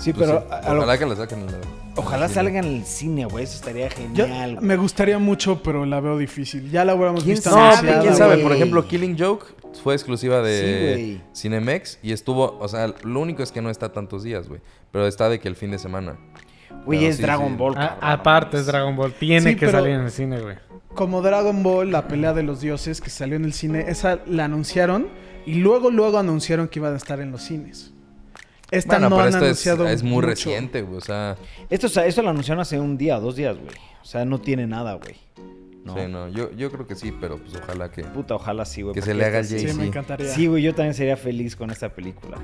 [0.00, 1.40] Sí, Pues pero sí, a- a lo- ojalá que lo saquen.
[1.40, 1.52] en la-
[1.96, 3.44] ojalá salgan en el cine, güey.
[3.44, 4.54] Eso estaría Yo- genial.
[4.56, 4.66] güey.
[4.66, 6.70] me gustaría mucho, pero la veo difícil.
[6.70, 7.50] Ya la hubiéramos ¿Quién visto?
[7.50, 7.70] No,
[8.02, 8.34] quién sabe.
[8.34, 8.42] güey.
[8.42, 9.46] Por ejemplo, Killing Joke
[9.82, 11.20] fue exclusiva Sí, de güey.
[11.34, 14.60] Cinemex y estuvo, o sea, lo único es que no está tantos días, güey.
[14.90, 16.16] Pero está de que el fin de semana.
[16.84, 17.56] Güey, es sí, Dragon sí.
[17.56, 17.72] Ball.
[17.78, 18.66] A- cabrón, aparte es.
[18.66, 19.12] Dragon Ball.
[19.12, 20.56] Tiene Sí, que pero- salir en el cine, güey.
[20.94, 24.44] Como Dragon Ball, la pelea de los dioses que salió en el cine, esa la
[24.44, 25.08] anunciaron
[25.46, 27.92] y luego luego anunciaron que iban a estar en los cines.
[28.74, 30.26] Esta Bueno, no pero han esto es, anunciado es muy mucho.
[30.28, 30.98] reciente, güey.
[30.98, 31.36] O sea,
[31.70, 33.74] Esto, o sea, esto lo anunciaron hace un día, dos días, güey.
[34.02, 35.16] O sea, no tiene nada, güey.
[35.84, 35.94] No.
[35.94, 36.28] sí, no.
[36.28, 38.04] Yo, yo creo que sí, pero pues ojalá que...
[38.04, 38.94] Puta, ojalá sí, güey.
[38.94, 40.28] Que se le haga el sí- me encantaría.
[40.28, 42.38] Sí, güey, yo también sería feliz con esta película.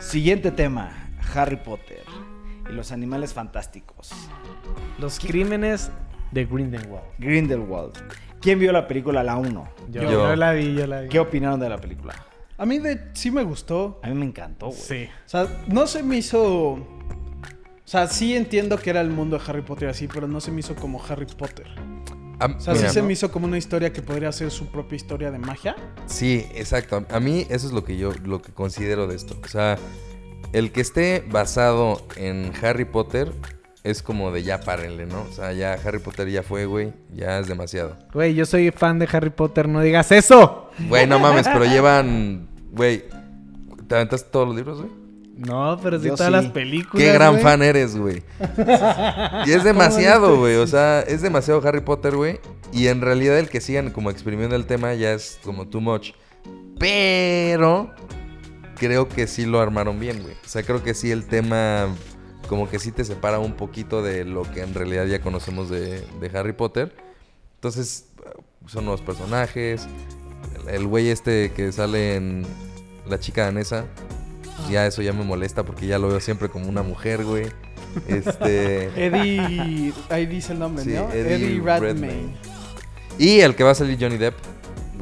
[0.00, 2.02] Siguiente tema: Harry Potter
[2.68, 4.10] y los animales fantásticos.
[4.98, 5.90] Los crímenes
[6.32, 7.04] de Grindelwald.
[7.18, 7.92] Grindelwald.
[8.40, 9.68] ¿Quién vio la película La 1?
[9.90, 10.10] Yo, Yo.
[10.10, 11.08] yo la vi, yo la vi.
[11.08, 12.14] ¿Qué opinaron de la película?
[12.58, 14.00] A mí de, sí me gustó.
[14.02, 14.78] A mí me encantó, güey.
[14.80, 15.08] Sí.
[15.26, 16.72] O sea, no se me hizo...
[16.72, 20.50] O sea, sí entiendo que era el mundo de Harry Potter así, pero no se
[20.50, 21.66] me hizo como Harry Potter.
[22.38, 23.06] Ah, O sea, mira, sí se ¿no?
[23.06, 25.76] me hizo como una historia que podría ser su propia historia de magia.
[26.06, 27.04] Sí, exacto.
[27.10, 29.36] A mí eso es lo que yo lo que considero de esto.
[29.44, 29.78] O sea,
[30.52, 33.32] el que esté basado en Harry Potter
[33.84, 35.22] es como de ya párenle, ¿no?
[35.22, 36.92] O sea, ya Harry Potter ya fue, güey.
[37.14, 37.96] Ya es demasiado.
[38.12, 40.70] Güey, yo soy fan de Harry Potter, no digas eso.
[40.88, 43.04] Güey, no mames, pero llevan, güey,
[43.88, 45.02] ¿te aventaste todos los libros, güey?
[45.36, 46.32] No, pero sí Yo todas sí.
[46.32, 47.04] las películas.
[47.04, 47.42] Qué gran güey.
[47.42, 48.22] fan eres, güey.
[49.46, 50.56] Y es demasiado, güey.
[50.56, 52.38] O sea, es demasiado Harry Potter, güey.
[52.72, 56.12] Y en realidad el que sigan como exprimiendo el tema ya es como too much.
[56.78, 57.90] Pero
[58.76, 60.34] creo que sí lo armaron bien, güey.
[60.34, 61.88] O sea, creo que sí el tema
[62.52, 66.02] como que sí te separa un poquito de lo que en realidad ya conocemos de,
[66.20, 66.94] de Harry Potter.
[67.54, 68.08] Entonces,
[68.66, 69.86] son nuevos personajes.
[70.66, 72.44] El- El güey este que sale en
[73.08, 73.86] La chica danesa.
[74.58, 77.46] pues ya eso ya me molesta porque ya lo veo siempre como una mujer, güey.
[78.06, 78.84] Este.
[79.06, 79.94] Eddie...
[80.10, 81.10] ahí dice el nombre, Sí, ¿no?
[81.10, 81.80] Eddie Eddie, Redmayne.
[81.80, 82.36] Redmayne.
[83.18, 84.34] y el que va a salir Johnny Depp.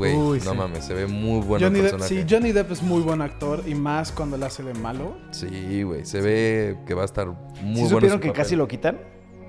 [0.09, 0.57] Güey, no sí.
[0.57, 2.23] mames, se ve muy bueno Johnny el Depp, personaje.
[2.23, 5.17] sí, Johnny Depp es muy buen actor y más cuando le hace de malo.
[5.31, 7.89] Sí, güey, se ve que va a estar muy ¿Sí bueno.
[7.89, 8.43] supieron su que papel.
[8.43, 8.99] casi lo quitan?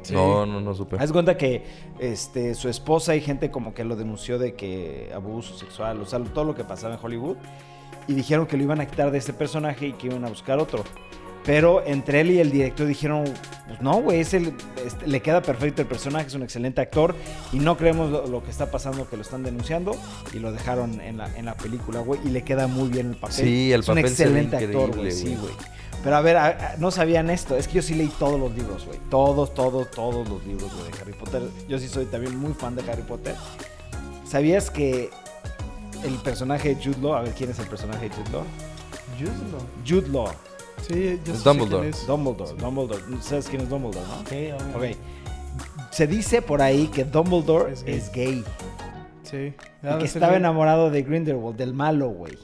[0.04, 0.14] Sí.
[0.14, 0.98] No, no, no supe.
[1.00, 1.64] Haz cuenta que
[2.00, 6.20] este, su esposa y gente como que lo denunció de que abuso sexual, o sea,
[6.20, 7.38] todo lo que pasaba en Hollywood.
[8.08, 10.58] Y dijeron que lo iban a quitar de este personaje y que iban a buscar
[10.60, 10.84] otro.
[11.44, 13.24] Pero entre él y el director dijeron,
[13.68, 14.54] pues no, güey, es el-
[14.86, 17.16] este, le queda perfecto el personaje, es un excelente actor
[17.52, 19.96] y no creemos lo, lo que está pasando, que lo están denunciando
[20.34, 23.16] y lo dejaron en la, en la película, güey, y le queda muy bien el
[23.16, 23.36] papel.
[23.46, 25.54] Sí, el es un papel se ve excelente actor, güey, sí, güey.
[26.04, 28.54] Pero a ver, a- a- no sabían esto, es que yo sí leí todos los
[28.56, 31.42] libros, güey, todos, todos, todos los libros güey, de Harry Potter.
[31.68, 33.34] Yo sí soy también muy fan de Harry Potter.
[34.28, 35.10] ¿Sabías que
[36.04, 38.44] el personaje de Jude Law, a ver quién es el personaje de Jude Law?
[39.88, 40.32] Jude Law,
[40.88, 41.90] Sí, yo Es Dumbledore.
[41.90, 42.06] es.
[42.08, 43.02] Dumbledore, Dumbledore.
[43.22, 44.30] ¿Sabes quién es Dumbledore, no?
[44.30, 44.92] Sí, obvio.
[44.92, 44.98] Ok.
[45.92, 48.44] Se dice por ahí que Dumbledore Es es gay.
[49.24, 49.54] Sí.
[49.84, 50.42] Y que estaba bien.
[50.44, 52.38] enamorado de Grindelwald, del malo, güey.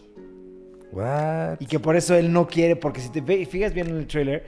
[0.92, 1.58] What?
[1.60, 4.46] Y que por eso él no quiere, porque si te fijas bien en el trailer,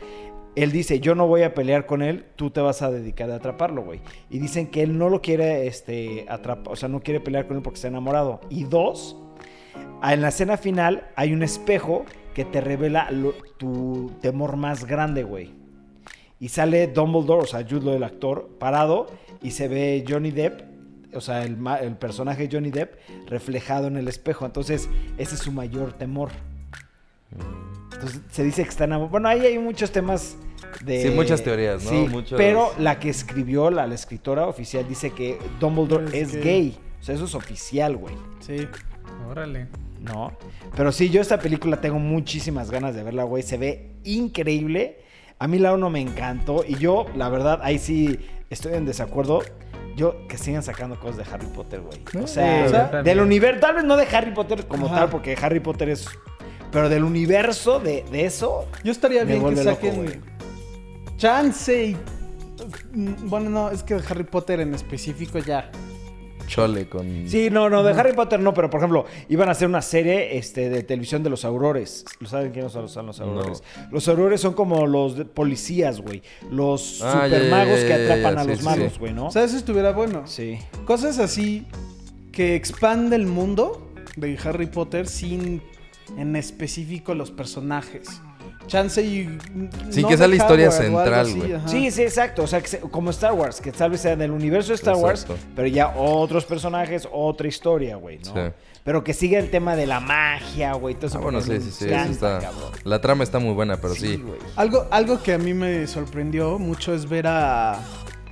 [0.56, 3.36] él dice, yo no voy a pelear con él, tú te vas a dedicar a
[3.36, 4.00] atraparlo, güey.
[4.30, 7.58] Y dicen que él no lo quiere este, atrapar, o sea, no quiere pelear con
[7.58, 8.42] él porque está enamorado.
[8.50, 9.18] Y dos,
[10.04, 15.24] en la escena final hay un espejo que te revela lo- tu temor más grande,
[15.24, 15.54] güey.
[16.40, 19.08] Y sale Dumbledore, o sea, Jude el actor, parado,
[19.42, 20.62] y se ve Johnny Depp,
[21.14, 22.94] o sea, el, el personaje de Johnny Depp
[23.28, 24.46] reflejado en el espejo.
[24.46, 24.88] Entonces,
[25.18, 26.30] ese es su mayor temor.
[27.94, 29.12] Entonces se dice que está enamorado.
[29.12, 30.38] Bueno, ahí hay muchos temas
[30.86, 31.02] de...
[31.04, 31.90] Sí, muchas teorías, ¿no?
[31.90, 36.78] Sí, Muchos- pero la que escribió, la, la escritora oficial, dice que Dumbledore Es gay.
[37.00, 38.16] O sea, eso es oficial, güey.
[38.40, 38.68] Sí.
[39.30, 39.68] Órale.
[40.00, 40.34] ¿No?
[40.76, 43.44] Pero sí, yo esta película tengo muchísimas ganas de verla, güey.
[43.44, 45.02] Se ve increíble.
[45.40, 46.64] A mí la uno me encantó.
[46.68, 49.42] Y yo, la verdad, ahí sí estoy en desacuerdo.
[49.96, 52.24] Yo, que sigan sacando cosas de Harry Potter, güey.
[52.24, 54.96] O sea, o sea, del universo, tal vez no de Harry Potter como Ajá.
[54.96, 56.08] tal, porque Harry Potter es...
[56.72, 60.22] Pero del universo de, de eso, Yo estaría bien que loco, saquen.
[61.18, 61.98] Chance y...
[62.94, 65.70] Mm, Bueno, no, es que de Harry Potter en específico ya.
[66.50, 67.28] Chole con.
[67.30, 70.38] Sí, no, no, de Harry Potter no, pero por ejemplo, iban a hacer una serie
[70.38, 72.04] este, de televisión de los aurores.
[72.20, 73.64] ¿Lo saben quiénes son los, son los aurores?
[73.92, 76.22] Los aurores son como los de- policías, güey.
[76.52, 79.00] Los Ah, supermagos ya, que ya, ya, atrapan a sí, los sí, malos, sí.
[79.00, 79.28] güey, ¿no?
[79.28, 80.24] O sea, eso estuviera bueno.
[80.28, 80.58] Sí.
[80.86, 81.66] Cosas así
[82.32, 85.62] que expande el mundo de Harry Potter sin
[86.18, 88.08] en específico los personajes.
[88.70, 89.38] Chance y...
[89.90, 91.54] Sí, no que sea de la historia central, güey.
[91.66, 92.44] Sí, sí, exacto.
[92.44, 94.96] O sea, que se- como Star Wars, que tal vez sea del universo de Star
[94.96, 98.34] Wars, pero ya otros personajes, otra historia, güey, ¿no?
[98.34, 98.54] Sí.
[98.86, 100.96] Pero que siga el tema de la magia, güey.
[100.96, 101.86] Todo eso Ah, bueno, sí, me sí, sí.
[101.86, 102.72] encanta, eso está- cabrón.
[102.86, 104.24] La trama está muy buena, pero sí.
[104.56, 107.80] Algo, algo que a mí me sorprendió mucho es ver a,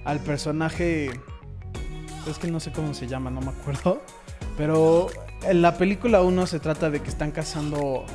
[0.05, 1.11] al personaje.
[2.29, 4.01] Es que no sé cómo se llama, no me acuerdo.
[4.57, 5.07] Pero
[5.43, 8.05] en la película 1 se trata de que están cazando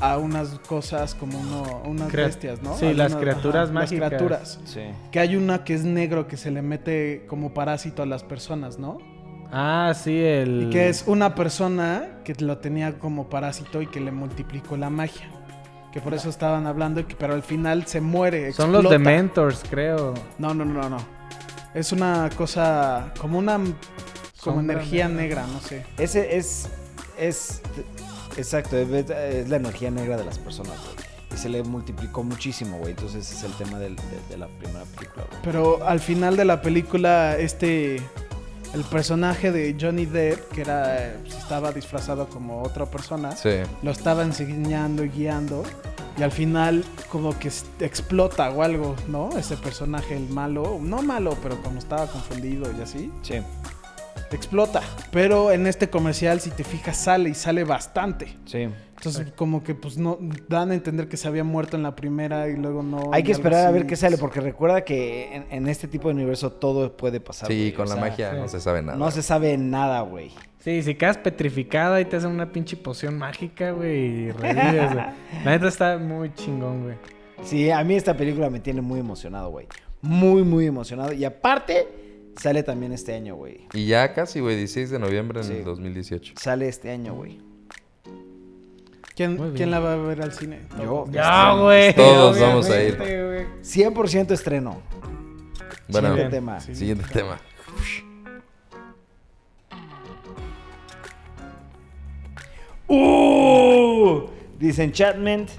[0.00, 2.76] a unas cosas como uno, unas Crea- bestias, ¿no?
[2.76, 4.00] sí, Hay las unas- criaturas mágicas.
[4.00, 4.60] Las criaturas.
[4.64, 4.80] Sí.
[5.10, 8.78] Que hay una que es negro que se le mete como parásito a las personas,
[8.78, 8.98] ¿no?
[9.52, 10.64] Ah, sí, el.
[10.68, 14.90] Y que es una persona que lo tenía como parásito y que le multiplicó la
[14.90, 15.28] magia.
[15.92, 18.52] Que por eso estaban hablando, que, pero al final se muere.
[18.52, 18.88] Son los.
[18.88, 20.14] Dementors, creo.
[20.38, 20.98] No, no, no, no.
[21.74, 23.74] Es una cosa como una como
[24.58, 25.42] Sombra energía negra.
[25.42, 25.84] negra, no sé.
[25.98, 26.68] Ese es.
[27.18, 27.60] Es.
[28.40, 30.96] Exacto, es, la energía negra de las personas, güey.
[31.32, 32.90] Y se le multiplicó muchísimo, güey.
[32.90, 35.42] Entonces ese es el tema del- de, de la primera película, güey.
[35.44, 38.02] Pero al final de la película, este.
[38.72, 41.14] El personaje de Johnny Depp, que era.
[41.22, 43.50] pues, estaba disfrazado como otra persona, Sí.
[43.82, 45.64] lo estaba enseñando y guiando.
[46.16, 47.50] Y al final, como que
[47.80, 49.30] explota o algo, ¿no?
[49.36, 50.78] Ese personaje, el malo.
[50.80, 53.10] No malo, pero como estaba confundido y así.
[53.22, 53.40] Sí,
[54.32, 54.80] Explota.
[55.10, 58.36] Pero en este comercial, si te fijas, sale y sale bastante.
[58.46, 58.68] sí.
[59.00, 62.48] Entonces, como que pues no dan a entender que se había muerto en la primera
[62.48, 63.10] y luego no.
[63.14, 66.14] Hay que esperar a ver qué sale, porque recuerda que en, en este tipo de
[66.16, 67.48] universo todo puede pasar.
[67.48, 67.72] Sí, güey.
[67.72, 68.36] con O la sea, magia sí.
[68.36, 68.98] no se sabe nada.
[68.98, 70.32] No se sabe nada, güey.
[70.58, 75.04] Sí, si quedas petrificada y te hacen una pinche poción mágica, güey, y revives, güey.
[75.46, 76.96] La neta está muy chingón, güey.
[77.42, 79.66] Sí, a mí esta película me tiene muy emocionado, güey.
[80.02, 81.14] Muy, muy emocionado.
[81.14, 81.88] Y aparte,
[82.36, 83.66] sale también este año, güey.
[83.72, 85.52] Y ya casi, güey, 16 de noviembre en Sí.
[85.54, 86.34] el 2018.
[86.36, 87.40] Sale este año, güey.
[89.14, 89.52] ¿Quién.
[89.54, 90.60] ¿Quién la va a ver al cine?
[90.82, 91.04] Yo.
[91.10, 91.94] Ya, güey.
[91.94, 92.96] Todos vamos a ir.
[92.96, 93.46] güey.
[93.62, 94.80] 100% estreno.
[95.88, 96.30] Bueno, Siguiente bien.
[96.30, 96.60] tema.
[96.60, 97.38] Siguiente tema.
[102.88, 104.22] ¡Uh!
[104.58, 105.50] Dice Enchantment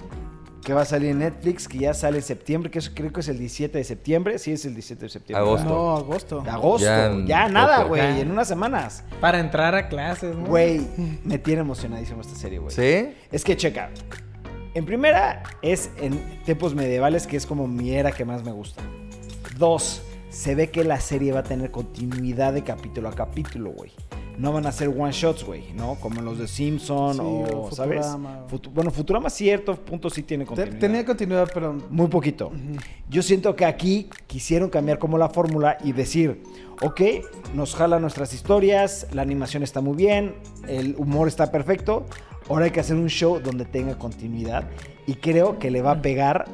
[0.71, 3.19] que va a salir en Netflix, que ya sale en septiembre, que eso creo que
[3.19, 4.39] es el 17 de septiembre.
[4.39, 5.45] Sí, es el 17 de septiembre.
[5.45, 5.67] Agosto.
[5.67, 6.43] No, agosto.
[6.47, 7.25] Agosto.
[7.25, 8.21] Ya nada, güey.
[8.21, 9.03] En unas semanas.
[9.19, 10.45] Para entrar a clases, ¿no?
[10.45, 10.87] Güey,
[11.25, 12.73] me tiene emocionadísimo esta serie, güey.
[12.73, 13.13] ¿Sí?
[13.33, 13.89] Es que checa.
[14.73, 18.81] En primera, es en tiempos medievales, que es como mi era que más me gusta.
[19.57, 23.91] Dos, se ve que la serie va a tener continuidad de capítulo a capítulo, güey.
[24.41, 25.95] No van a ser one shots, güey, ¿no?
[26.01, 28.05] Como los de Simpson Sí, o, o ¿sabes?
[28.05, 28.47] Futurama.
[28.49, 30.79] Futu- bueno, Futurama cierto punto sí tiene continuidad.
[30.79, 31.73] tenía continuidad, pero.
[31.89, 32.51] Muy poquito.
[33.09, 36.41] Yo siento que aquí quisieron cambiar como la fórmula y decir,
[36.81, 37.01] ok,
[37.53, 40.33] nos jala nuestras historias, la animación está muy bien,
[40.67, 42.05] el humor está perfecto,
[42.49, 44.67] ahora hay que hacer un show donde tenga continuidad
[45.05, 46.45] y creo que le va a pegar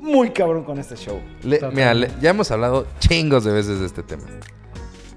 [0.00, 1.20] muy cabrón con este show.
[1.44, 4.24] Le- mira, le- ya hemos hablado chingos de veces de este tema.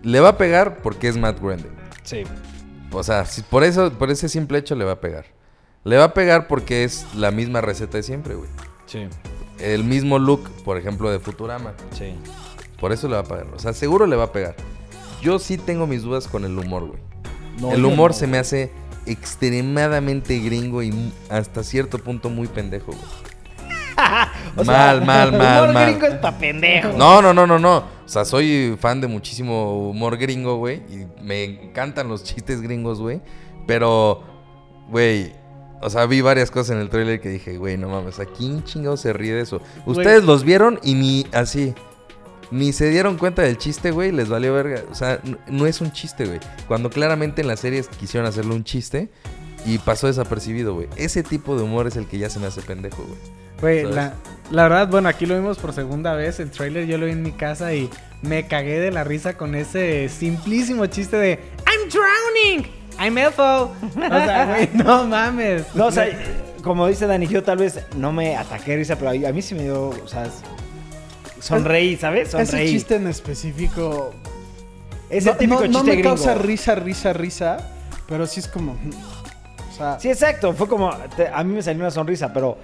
[0.03, 1.80] Le va a pegar porque es Matt Groening.
[2.03, 2.23] Sí.
[2.91, 5.25] O sea, por eso, por ese simple hecho le va a pegar.
[5.83, 8.49] Le va a pegar porque es la misma receta de siempre, güey.
[8.85, 9.07] Sí,
[9.59, 11.73] El mismo look, por ejemplo, de Futurama.
[11.91, 12.15] sí.
[12.79, 13.45] Por eso le va a pegar.
[13.53, 14.55] O sea, seguro le va a pegar.
[15.21, 16.99] Yo sí tengo mis dudas con el humor, güey.
[17.59, 18.71] No, el humor no, se me hace
[19.05, 23.05] extremadamente gringo y hasta cierto punto muy pendejo, güey.
[24.57, 25.85] O sea, mal, mal, mal, humor mal.
[25.91, 26.89] gringo es pa' pendejo.
[26.97, 27.83] No, no, no, no, no.
[28.11, 30.81] O sea, soy fan de muchísimo humor gringo, güey.
[30.89, 33.21] Y me encantan los chistes gringos, güey.
[33.67, 34.21] Pero,
[34.89, 35.31] güey.
[35.81, 38.65] O sea, vi varias cosas en el tráiler que dije, güey, no mames, ¿a quién
[38.65, 39.61] chingado se ríe de eso?
[39.85, 41.73] Ustedes los vieron y ni así.
[42.51, 44.83] Ni se dieron cuenta del chiste, güey, les valió verga.
[44.91, 46.41] O sea, n- no es un chiste, güey.
[46.67, 49.09] Cuando claramente en las series quisieron hacerle un chiste,
[49.65, 50.87] y pasó desapercibido, güey.
[50.95, 53.19] Ese tipo de humor es el que ya se me hace pendejo, güey.
[53.83, 54.13] Güey, la,
[54.49, 56.39] la verdad, bueno, aquí lo vimos por segunda vez.
[56.39, 57.89] El trailer yo lo vi en mi casa y
[58.23, 63.43] me cagué de la risa con ese simplísimo chiste de I'm drowning, I'm Ethel.
[63.43, 65.63] O sea, güey, no mames.
[65.75, 66.07] No, o sea,
[66.63, 69.53] como dice Dani, yo tal vez no me ataqué de risa, pero a mí sí
[69.53, 70.27] me dio, o sea,
[71.39, 72.33] sonreí, ¿sabes?
[72.33, 72.71] Ese Sonreí.
[72.71, 74.13] chiste en específico.
[75.09, 76.09] Ese no, típico no- no chiste me gringo.
[76.09, 77.57] causa risa, risa, risa.
[78.07, 78.75] Pero sí es como.
[79.71, 80.53] O sea, Sí, exacto.
[80.53, 80.91] Fue como.
[81.15, 82.57] te- a mí me salió una sonrisa, pero.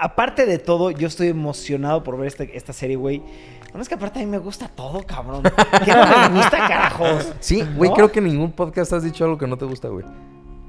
[0.00, 3.18] Aparte de todo, yo estoy emocionado por ver este- esta serie, güey.
[3.64, 5.42] Bueno, es que aparte a mí me gusta todo, cabrón.
[5.84, 7.32] ¿Qué no me gusta, carajos?
[7.40, 7.96] Sí, güey, ¿No?
[7.96, 10.06] creo que en ningún podcast has dicho algo que no te gusta, güey.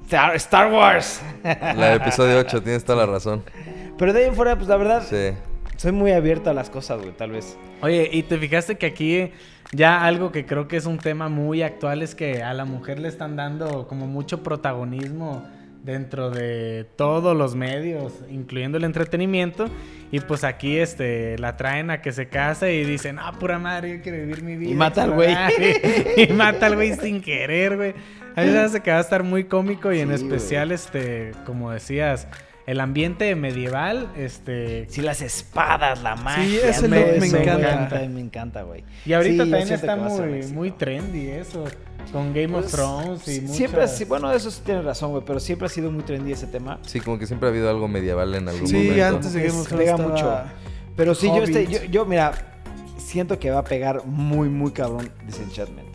[0.06, 1.22] Star, Star Wars.
[1.44, 3.44] La de episodio 8, tienes toda la razón.
[3.98, 5.38] Pero de ahí en fuera, pues la verdad, Sí.
[5.78, 7.58] Soy muy abierto a las cosas, güey, tal vez.
[7.82, 9.32] Oye, y te fijaste que aquí
[9.72, 13.00] ya algo que creo que es un tema muy actual es que a la mujer
[13.00, 15.48] le están dando como mucho protagonismo
[15.84, 19.68] dentro de todos los medios, incluyendo el entretenimiento.
[20.12, 23.98] Y pues aquí este la traen a que se case y dicen, ah, pura madre,
[23.98, 24.76] yo quiero vivir mi vida.
[24.76, 25.36] mata al güey.
[26.18, 27.94] y mata al güey sin querer, güey.
[28.36, 31.72] A mí me hace que va a estar muy cómico y en especial, este, como
[31.72, 32.28] decías,
[32.70, 36.70] el ambiente medieval, este, Sí, las espadas, la magia.
[36.70, 38.00] ese todo look me eso, encanta.
[38.10, 38.84] Me encanta, güey.
[39.06, 41.64] Y ahorita Sí, también está muy, muy trendy eso.
[42.12, 43.56] Con Game of Pues, Thrones y muchas...
[43.58, 46.48] Siempre así, bueno, eso sí tienes razón, güey, pero siempre ha sido muy trendy ese
[46.48, 46.80] tema.
[46.86, 49.06] Sí, como que siempre ha habido algo medieval en algún sí, momento.
[49.06, 50.42] antes de Game of Thrones estaba- mucho.
[50.96, 52.34] Pero sí, yo, este, yo, yo, mira,
[52.98, 55.88] siento que va a pegar muy, muy cabrón Disenchantment.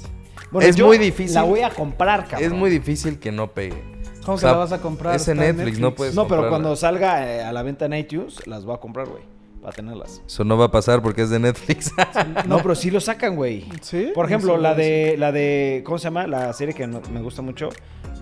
[0.50, 1.34] Bueno, Es yo muy difícil.
[1.34, 2.42] La voy a comprar, cabrón.
[2.52, 3.93] Es muy difícil que no pegue.
[4.24, 5.14] ¿Cómo O se sea, la vas a comprar?
[5.16, 6.50] es en Netflix, no puedes- No, pero comprarla.
[6.50, 9.22] cuando salga eh, a la venta en iTunes, las voy a comprar, güey.
[9.60, 10.20] Para tenerlas.
[10.26, 11.90] Eso no va a pasar porque es de Netflix.
[12.46, 13.64] No, pero sí lo sacan, güey.
[13.80, 14.10] ¿Sí?
[14.14, 16.26] Por ejemplo, No la de, la de, ¿cómo se llama?
[16.26, 17.70] La serie que no- me gusta mucho,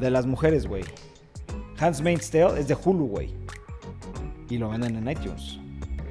[0.00, 0.84] de las mujeres, güey.
[1.78, 3.34] Handmaid's Tale es de Hulu, güey.
[4.48, 5.58] Y lo venden en iTunes.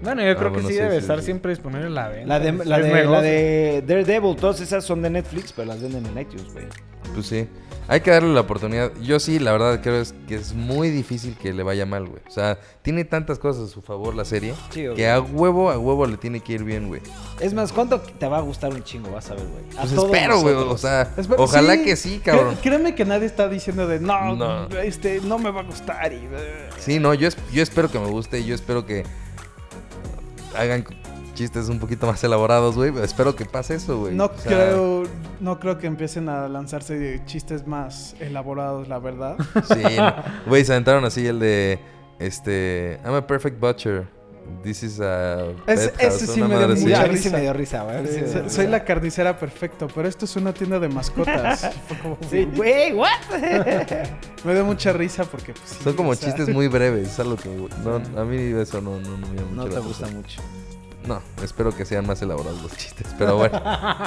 [0.04, 1.26] Bueno, yo Ah, creo bueno, que sí, sí, debe sí, estar sí.
[1.26, 2.28] siempre disponible en la venta.
[2.28, 6.06] La de, la de, la de Daredevil, todas esas son de Netflix, pero las venden
[6.08, 6.66] en iTunes, güey.
[7.14, 7.48] Pues sí.
[7.88, 8.92] Hay que darle la oportunidad.
[9.02, 12.22] Yo sí, la verdad, creo es que es muy difícil que le vaya mal, güey.
[12.26, 15.78] O sea, tiene tantas cosas a su favor la serie Sí, que a huevo, a
[15.78, 17.02] huevo le tiene que ir bien, güey.
[17.42, 19.12] Es más, ¿cuánto te va a gustar un chingo?
[19.12, 19.64] Vas a ver, güey.
[19.78, 20.56] A Pues espero, güey.
[20.56, 22.56] O sea, ojalá que sí, cabrón.
[22.56, 24.68] Cré- Créeme que nadie está diciendo de no, No.
[24.80, 26.22] este no me va a gustar y
[26.80, 29.04] Sí, no, yo, es- yo espero que me guste y yo espero que
[30.56, 30.86] hagan
[31.42, 32.94] chistes un poquito más elaborados, güey.
[33.04, 34.14] Espero que pase eso, güey.
[34.14, 35.04] no O sea, creo
[35.40, 39.38] no creo que empiecen a lanzarse de chistes más elaborados, la verdad.
[39.68, 40.14] Sí, no.
[40.46, 41.80] güey, se aventaron así el de
[42.20, 44.08] este I'm a perfect butcher.
[44.64, 47.30] This is a Ese- pet house", ese sí me dio mucha mí sí risa.
[47.38, 48.08] me dio risa, güey.
[48.08, 48.64] sí dio Soy- risa.
[48.64, 51.70] La carnicera perfecto, pero esto es una tienda de mascotas.
[52.56, 53.10] Güey, ¿what?
[54.44, 57.20] Me dio mucha risa porque pues, sí, Son como o sea, chistes muy breves, es
[57.20, 57.50] algo que
[57.84, 60.42] no, a mí eso no, no, no me No mucho te la gusta mucho.
[61.12, 63.62] No, espero que sean más elaborados los chistes, pero bueno.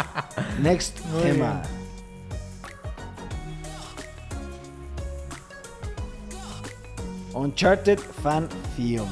[0.63, 1.61] Next Muy tema.
[7.35, 9.07] Uncharted Fan Film.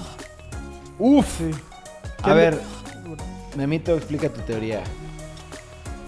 [0.98, 1.38] Uf.
[1.38, 1.50] sí.
[2.18, 2.60] A ¿Quién- ver,
[3.56, 4.82] Memito, explica tu teoría.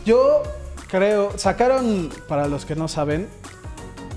[0.06, 0.42] Yo
[0.88, 3.28] creo, sacaron, para los que no saben,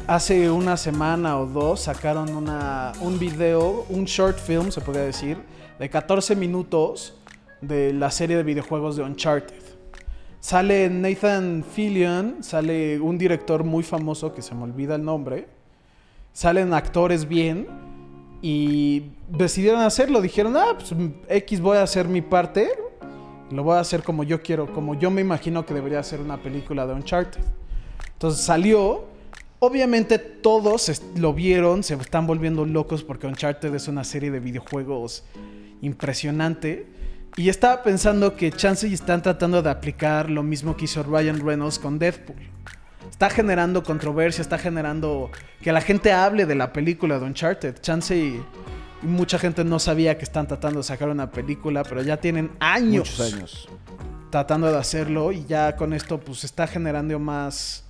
[0.05, 5.37] hace una semana o dos sacaron una, un video, un short film, se podría decir,
[5.79, 7.15] de 14 minutos
[7.61, 9.61] de la serie de videojuegos de Uncharted.
[10.39, 15.47] Sale Nathan Fillion, sale un director muy famoso que se me olvida el nombre.
[16.31, 17.67] Salen actores bien
[18.41, 20.21] y decidieron hacerlo.
[20.21, 20.93] Dijeron, ah, pues
[21.27, 22.69] X voy a hacer mi parte.
[23.49, 26.37] Lo voy a hacer como yo quiero, como yo me imagino que debería ser una
[26.37, 27.41] película de Uncharted.
[28.13, 29.05] Entonces salió.
[29.59, 35.23] Obviamente todos lo vieron, se están volviendo locos porque Uncharted es una serie de videojuegos
[35.81, 36.85] impresionante.
[37.37, 41.39] Y estaba pensando que chance y están tratando de aplicar lo mismo que hizo Ryan
[41.45, 42.35] Reynolds con Deadpool.
[43.11, 45.29] Está generando controversia, está generando
[45.61, 47.75] que la gente hable de la película de Uncharted.
[47.79, 48.41] Chance y,
[49.03, 52.51] y mucha gente no sabía que están tratando de sacar una película, pero ya tienen
[52.59, 53.69] años, Muchos años.
[54.31, 57.83] tratando de hacerlo y ya con esto pues está generando más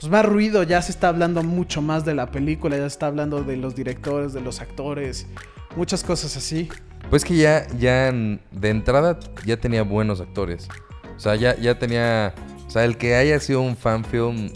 [0.00, 3.06] pues más ruido, ya se está hablando mucho más de la película, ya se está
[3.06, 5.28] hablando de los directores, de los actores,
[5.76, 6.68] muchas cosas así.
[7.10, 10.68] Pues que ya, ya de entrada ya tenía buenos actores.
[11.16, 12.34] O sea, ya, ya tenía.
[12.66, 14.50] O sea, el que haya sido un fanfilm.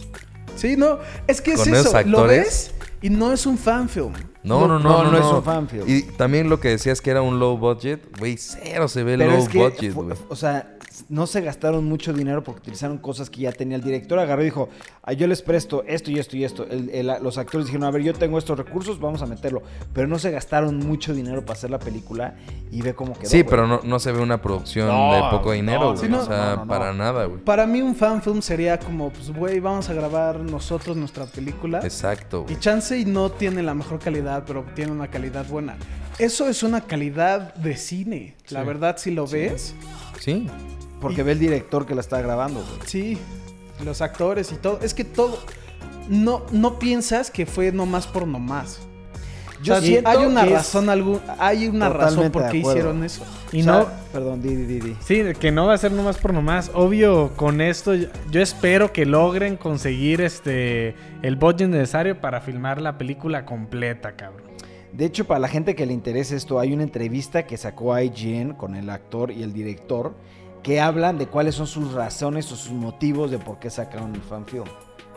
[0.56, 2.38] Sí, no, es que es Con eso, lo actores.
[2.38, 4.12] ves y no es un fanfilm.
[4.42, 5.36] No, no, no, No, no, no es no.
[5.38, 5.88] un fanfield.
[5.88, 9.32] Y también lo que decías que era un low budget, güey, cero se ve Pero
[9.32, 10.16] low es que, budget, güey.
[10.28, 10.77] o sea,
[11.08, 14.18] no se gastaron mucho dinero porque utilizaron cosas que ya tenía el director.
[14.18, 14.68] Agarró y dijo,
[15.02, 16.66] "Ah, yo les presto esto y esto y esto.
[16.68, 19.62] El- el- los actores dijeron, a ver, yo tengo estos recursos, vamos a meterlo.
[19.92, 22.34] Pero no se gastaron mucho dinero para hacer la película
[22.70, 23.28] y ve cómo quedó.
[23.30, 25.98] Sí, pero no, no se ve una producción No, de poco dinero, no, güey.
[25.98, 26.20] sí, no.
[26.20, 26.66] o sea, No, no, no.
[26.68, 27.40] para nada, güey.
[27.42, 31.80] Para mí un fanfilm sería como, pues, güey, vamos a grabar nosotros nuestra película.
[31.82, 32.60] Exacto, Y güey.
[32.60, 35.76] chance no tiene la mejor calidad, pero tiene una calidad buena.
[36.18, 38.34] Eso es una calidad de cine.
[38.50, 38.66] La Sí.
[38.66, 39.74] verdad, si lo ves,
[40.18, 40.48] Sí.
[41.00, 42.80] Porque ve el director que la está grabando, güey.
[42.86, 43.18] sí.
[43.84, 44.80] Los actores y todo.
[44.82, 45.38] Es que todo.
[46.08, 48.80] No, no piensas que fue nomás por nomás.
[49.62, 52.58] Yo O sea, siento hay una que es razón algún, hay una razón por qué
[52.58, 53.24] hicieron eso.
[53.52, 54.96] Y O sea, no, Perdón, di, di, di, di.
[55.00, 56.70] Sí, que no va a ser nomás por nomás.
[56.74, 62.80] Obvio, con esto yo yo espero que logren conseguir este el budget necesario para filmar
[62.80, 64.48] la película completa, cabrón.
[64.92, 68.54] De hecho, para la gente que le interese esto, hay una entrevista que sacó IGN
[68.54, 70.14] con el actor y el director
[70.62, 74.22] que hablan de cuáles son sus razones o sus motivos de por qué sacaron el
[74.22, 74.64] fanfilm,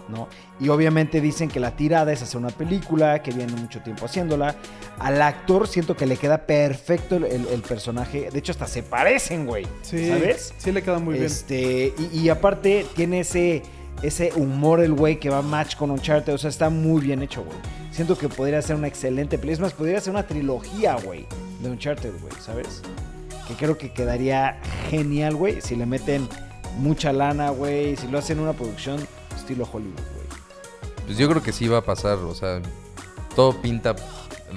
[0.08, 0.28] ¿no?
[0.60, 4.56] Y obviamente dicen que la tirada es hacer una película, que viene mucho tiempo haciéndola.
[5.00, 8.30] Al actor siento que le queda perfecto el, personaje.
[8.32, 9.66] De hecho, hasta se parecen, güey.
[9.82, 10.54] Sí, ¿Sabes?
[10.58, 13.64] Sí, le queda muy este, Y, y aparte tiene ese,
[14.04, 16.34] ese humor el güey que va match con Uncharted.
[16.34, 17.58] O sea, está muy bien hecho, güey.
[17.92, 19.54] Siento que podría ser una excelente película.
[19.54, 21.26] Es más, podría ser una trilogía, güey,
[21.62, 22.82] de Uncharted, güey, ¿sabes?
[23.52, 26.28] Que creo que quedaría genial, güey, si le meten
[26.80, 27.97] mucha lana, güey.
[27.97, 30.28] Si lo hacen una producción estilo Hollywood, güey.
[31.06, 32.62] Pues yo creo que sí va a pasar, o sea,
[33.36, 33.95] todo pinta.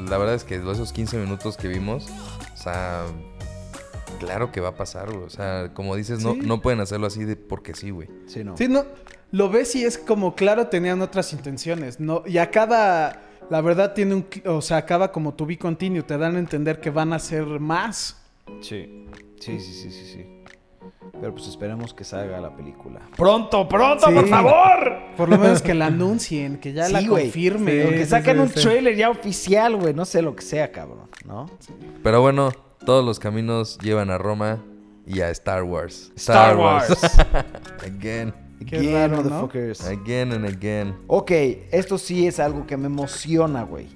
[0.09, 2.07] La verdad es que esos 15 minutos que vimos,
[2.53, 3.05] o sea,
[4.21, 5.25] claro que va a pasar, güey.
[5.25, 6.41] O sea, como dices, no, Sí.
[6.43, 8.09] no pueden hacerlo así de porque sí, güey.
[8.27, 8.57] Sí, no.
[8.57, 8.85] Sí, no.
[9.33, 11.99] Lo ves y es como, claro, tenían otras intenciones.
[11.99, 13.17] No, y acaba.
[13.51, 14.27] La verdad tiene un.
[14.47, 16.03] O sea, acaba como to be continue.
[16.03, 18.21] Te dan a entender que van a hacer más.
[18.61, 19.07] Sí.
[19.41, 20.27] Sí, sí, sí, sí, sí.
[21.21, 23.01] Pero pues esperemos que salga la película.
[23.17, 24.15] ¡Pronto, pronto, Sí.
[24.15, 24.93] por favor!
[25.17, 27.25] Por lo menos que la anuncien, que ya la Sí, güey.
[27.25, 27.83] confirme.
[27.85, 28.61] Sí, Que sí, saquen sí, un sí.
[28.63, 29.95] trailer ya oficial, güey.
[29.95, 31.47] No sé lo que sea, cabrón, ¿no?
[32.03, 32.51] Pero bueno,
[32.85, 34.63] todos los caminos llevan a Roma
[35.07, 36.13] y a Star Wars.
[36.17, 36.89] Star Wars.
[37.85, 38.35] again,
[38.67, 39.23] Qué Again, raro, ¿no?
[39.43, 39.85] motherfuckers.
[39.87, 40.95] again and again.
[41.07, 41.31] Ok,
[41.71, 43.89] esto sí es algo que me emociona, güey.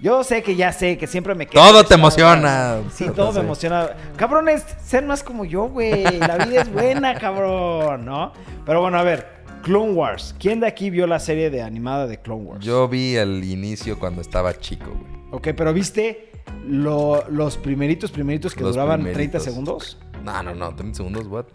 [0.00, 2.78] Yo sé que ya sé que siempre me quedo Todo te emociona.
[2.92, 3.40] Sí, todo sé.
[3.40, 3.88] me emociona.
[4.16, 6.04] Cabrones, sean más como yo, güey.
[6.20, 8.32] La vida es buena, cabrón, ¿no?
[8.64, 9.38] Pero bueno, a ver.
[9.64, 10.36] Clone Wars.
[10.38, 12.64] ¿Quién de aquí vio la serie de animada de Clone Wars?
[12.64, 15.12] Yo vi el inicio cuando estaba chico, güey.
[15.32, 16.30] Ok, pero ¿viste
[16.66, 19.42] lo- los primeritos, primeritos que Los duraban 30 primeritos.
[19.44, 19.98] segundos?
[20.24, 21.46] No, no, no, 30 segundos, what?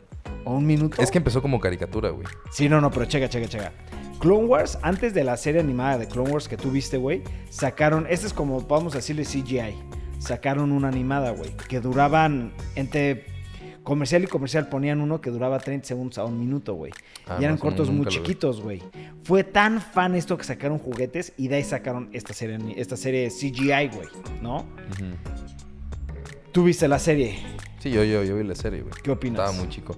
[0.44, 1.02] ¿O un minuto?
[1.02, 2.28] Es que empezó como caricatura, güey.
[2.52, 3.72] Sí, no, no, pero checa, checa, checa.
[4.24, 8.08] Clone Wars, antes de la serie animada de Clone Wars que tú viste, güey, sacaron,
[8.10, 9.76] este es como, vamos a decirle CGI,
[10.18, 13.26] sacaron una animada, güey, que duraban entre
[13.84, 16.94] comercial y comercial, ponían uno que duraba 30 segundos a un minuto, güey.
[17.28, 18.82] Ah, y eran no, cortos muy chiquitos, güey.
[19.26, 23.28] Fue tan fan esto que sacaron juguetes y de ahí sacaron esta serie, esta serie
[23.28, 24.08] CGI, güey,
[24.42, 24.66] ¿no?
[26.54, 27.40] Tú viste la serie,
[27.80, 28.94] Sí, yo, yo, yo vi la serie, güey.
[29.04, 29.42] ¿qué opinas?
[29.42, 29.98] Estaba muy chico.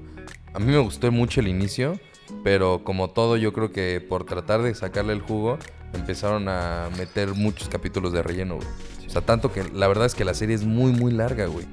[0.56, 2.00] A mí me gustó mucho el inicio,
[2.44, 5.58] pero como todo, yo creo que por tratar de sacarle el jugo,
[5.94, 8.68] empezaron a meter muchos capítulos de relleno, güey.
[9.06, 11.66] O sea, tanto que la verdad es que la serie es muy, muy larga, güey.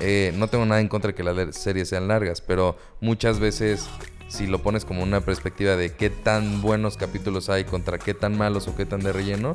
[0.00, 3.88] Eh, no tengo nada en contra de que las series sean largas, pero muchas veces,
[4.28, 8.38] si lo pones como una perspectiva de qué tan buenos capítulos hay contra qué tan
[8.38, 9.54] malos o qué tan de relleno,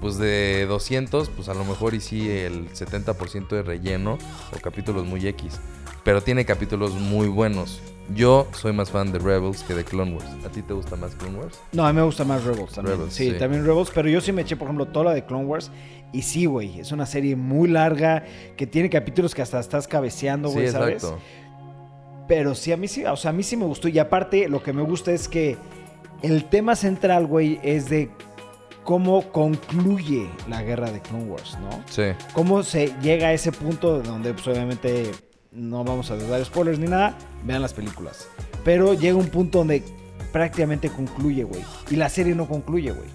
[0.00, 4.18] pues de 200, pues a lo mejor y sí el 70% de relleno
[4.54, 5.60] o capítulos muy X.
[6.02, 7.80] Pero tiene capítulos muy buenos.
[8.14, 10.26] Yo soy más fan de Rebels que de Clone Wars.
[10.44, 11.58] ¿A ti te gusta más Clone Wars?
[11.72, 12.96] No, a mí me gusta más Rebels también.
[12.96, 13.38] Rebels, sí, sí.
[13.38, 15.70] también Rebels, pero yo sí me eché, por ejemplo, toda la de Clone Wars.
[16.12, 18.24] Y sí, güey, es una serie muy larga,
[18.56, 21.02] que tiene capítulos que hasta estás cabeceando, güey, sí, ¿sabes?
[21.02, 21.18] exacto.
[22.28, 23.88] Pero sí, a mí sí, o sea, a mí sí me gustó.
[23.88, 25.56] Y aparte, lo que me gusta es que
[26.22, 28.10] el tema central, güey, es de
[28.84, 31.82] cómo concluye la guerra de Clone Wars, ¿no?
[31.90, 32.04] Sí.
[32.32, 35.10] Cómo se llega a ese punto donde, pues, obviamente,
[35.54, 37.16] no vamos a dar spoilers ni nada.
[37.44, 38.28] Vean las películas.
[38.64, 39.82] Pero llega un punto donde
[40.32, 41.62] prácticamente concluye, güey.
[41.90, 43.08] Y la serie no concluye, güey.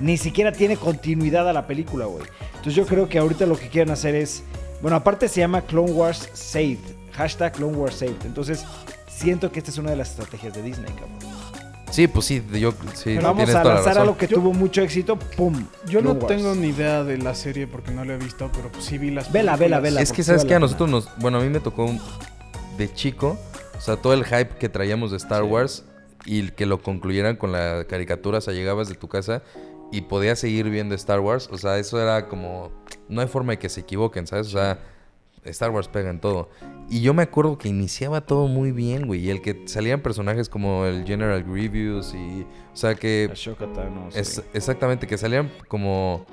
[0.00, 2.24] Ni siquiera tiene continuidad a la película, güey.
[2.50, 4.42] Entonces yo creo que ahorita lo que quieren hacer es...
[4.82, 6.78] Bueno, aparte se llama Clone Wars Saved.
[7.12, 8.26] Hashtag Clone Wars Saved.
[8.26, 8.64] Entonces
[9.08, 11.18] siento que esta es una de las estrategias de Disney, cabrón.
[11.90, 14.02] Sí, pues sí, yo sí, Pero vamos a lanzar razón.
[14.02, 15.18] algo que Yo- tuvo mucho éxito.
[15.18, 15.66] ¡Pum!
[15.88, 16.26] Yo no Wars.
[16.26, 19.10] tengo ni idea de la serie porque no la he visto, pero pues sí vi
[19.10, 20.00] las Vela, vela, vela.
[20.02, 22.00] Es que sabes que a nosotros nos, bueno, a mí me tocó un-
[22.76, 23.38] de chico,
[23.76, 25.48] o sea, todo el hype que traíamos de Star Sí.
[25.48, 25.84] Wars
[26.26, 29.42] y que lo concluyeran con la caricatura, o sea, llegabas de tu casa
[29.90, 31.48] y podía seguir viendo Star Wars.
[31.50, 32.70] O sea, eso era como...
[33.08, 34.48] No hay forma de que se equivoquen, ¿sabes?
[34.48, 34.78] O sea,
[35.50, 36.48] Star Wars pega en todo.
[36.88, 39.20] Y yo me acuerdo que iniciaba todo muy bien, güey.
[39.20, 42.46] Y el que salían personajes como el General Grievous y...
[42.72, 43.30] O sea, que...
[43.34, 43.50] Sí.
[44.14, 46.24] Es, exactamente, que salían como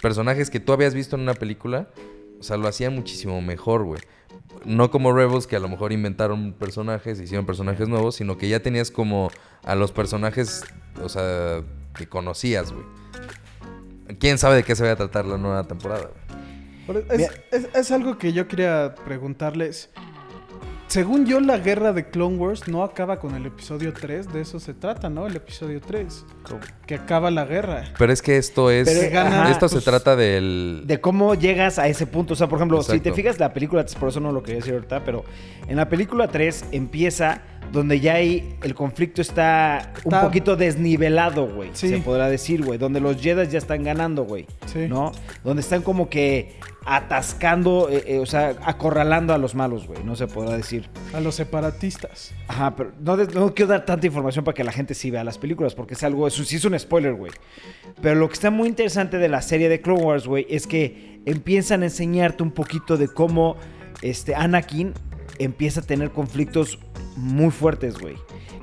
[0.00, 1.88] personajes que tú habías visto en una película.
[2.38, 4.00] O sea, lo hacían muchísimo mejor, güey.
[4.64, 8.60] No como Rebels, que a lo mejor inventaron personajes, hicieron personajes nuevos, sino que ya
[8.60, 9.30] tenías como
[9.64, 10.64] a los personajes,
[11.02, 11.62] o sea,
[11.94, 12.84] que conocías, güey.
[14.18, 16.10] ¿Quién sabe de qué se va a tratar la nueva temporada?
[17.10, 19.90] Es, es- es algo que yo quería preguntarles.
[20.88, 24.32] Según yo, la guerra de Clone Wars no acaba con el episodio 3.
[24.32, 25.28] De eso se trata, ¿no?
[25.28, 26.24] El episodio 3.
[26.84, 27.84] Que acaba la guerra.
[27.96, 28.88] Pero es que esto es...
[28.88, 30.82] Pero, ajá, esto se pues, trata del...
[30.86, 32.32] de cómo llegas a ese punto.
[32.32, 34.74] O sea, por ejemplo, si te fijas la película, por eso no lo quería decir
[34.74, 35.24] ahorita, pero
[35.68, 37.40] en la película 3 empieza
[37.72, 41.70] donde ya hay el conflicto está un Está- poquito desnivelado, güey.
[41.72, 41.88] Sí.
[41.88, 42.78] Se podrá decir, güey.
[42.78, 44.46] Donde los Jedi ya están ganando, güey.
[44.66, 44.86] Sí.
[44.88, 45.12] ¿No?
[45.44, 50.02] Donde están como que atascando, eh, eh, o sea, acorralando a los malos, güey.
[50.04, 50.88] No se podrá decir.
[51.14, 52.32] A los separatistas.
[52.48, 55.74] Ajá, pero no quiero dar tanta información para que la gente sí vea las películas,
[55.74, 57.32] porque es algo, eso sí es un spoiler, güey.
[58.02, 61.20] Pero lo que está muy interesante de la serie de Clone Wars, güey, es que
[61.26, 63.56] empiezan a enseñarte un poquito de cómo
[64.02, 64.92] este Anakin
[65.38, 66.78] empieza a tener conflictos
[67.16, 68.16] muy fuertes, güey.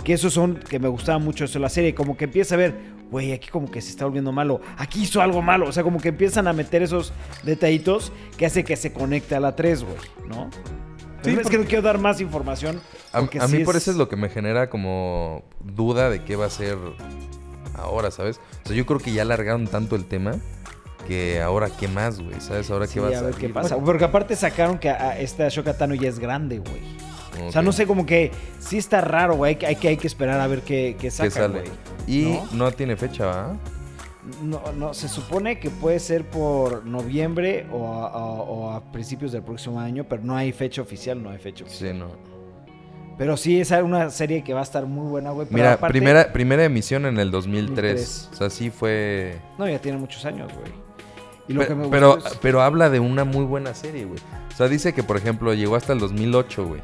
[0.04, 2.58] Que esos son, que me gustaba mucho eso de la serie, como que empieza a
[2.58, 2.76] ver,
[3.12, 6.00] güey, aquí como que se está volviendo malo, aquí hizo algo malo, o sea, como
[6.00, 9.98] que empiezan a meter esos detallitos que hace que se conecte a la 3, güey,
[10.28, 10.50] ¿no?
[11.24, 12.80] Sí, es que no quiero dar más información.
[13.12, 16.36] A, a sí mí por eso es lo que me genera como duda de qué
[16.36, 16.78] va a ser
[17.74, 18.39] ahora, ¿sabes?
[18.64, 20.36] O sea, yo creo que ya alargaron tanto el tema
[21.08, 22.70] que ahora qué más, güey, ¿sabes?
[22.70, 23.78] Ahora Sí, qué va a, a pasa.
[23.78, 26.82] Porque aparte sacaron que a, a este Ashoka Tano ya es grande, güey.
[27.45, 29.49] O sea, no sé, como que sí está raro, güey.
[29.51, 31.59] Hay, que- hay, que, hay que esperar a ver qué, qué ¿Qué sale?
[31.59, 31.71] güey.
[32.07, 32.65] Y ¿No?
[32.65, 32.71] ¿No?
[32.71, 33.57] tiene fecha, ¿va?
[34.43, 39.31] No, no, se supone que puede ser por noviembre o a, a- o a principios
[39.31, 41.93] del próximo año, pero no hay fecha oficial, no hay fecha oficial.
[41.93, 42.07] Sí, no.
[43.17, 45.47] Pero sí es una serie que va a estar muy buena, güey.
[45.47, 47.95] pero Mira, aparte- primera, primera emisión en el 2003.
[47.95, 48.29] 2003.
[48.31, 49.39] O sea, sí fue...
[49.57, 50.71] No, ya tiene muchos años, güey.
[51.47, 54.19] Y lo Pe- que me pero, es- pero habla de una muy buena serie, güey.
[54.53, 56.81] O sea, dice que, por ejemplo, llegó hasta el 2008, güey.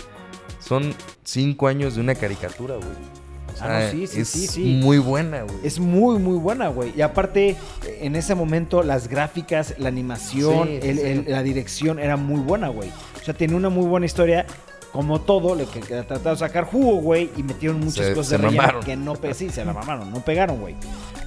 [0.64, 0.94] Son
[1.24, 2.88] cinco años de una caricatura, güey.
[2.88, 4.80] O Ah, no, sí, sí, es sí, sí.
[4.82, 5.56] muy buena, güey.
[5.64, 6.92] Es muy, muy buena, güey.
[6.98, 7.56] Y aparte,
[8.02, 11.06] en ese momento, las gráficas, la animación, Sí, el- sí.
[11.06, 12.90] el- la dirección era muy buena, güey.
[13.22, 14.46] O sea, tenía una muy buena historia.
[14.92, 18.28] Como todo, le que, que trataron de sacar jugo, güey, y metieron muchas Se- cosas
[18.28, 20.76] se de relleno que no sí, se la mamaron, no pegaron, güey.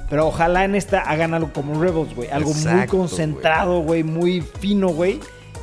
[0.09, 2.29] Pero ojalá en esta hagan algo como Rebels, güey.
[2.31, 5.19] Algo muy concentrado, güey, muy fino, güey.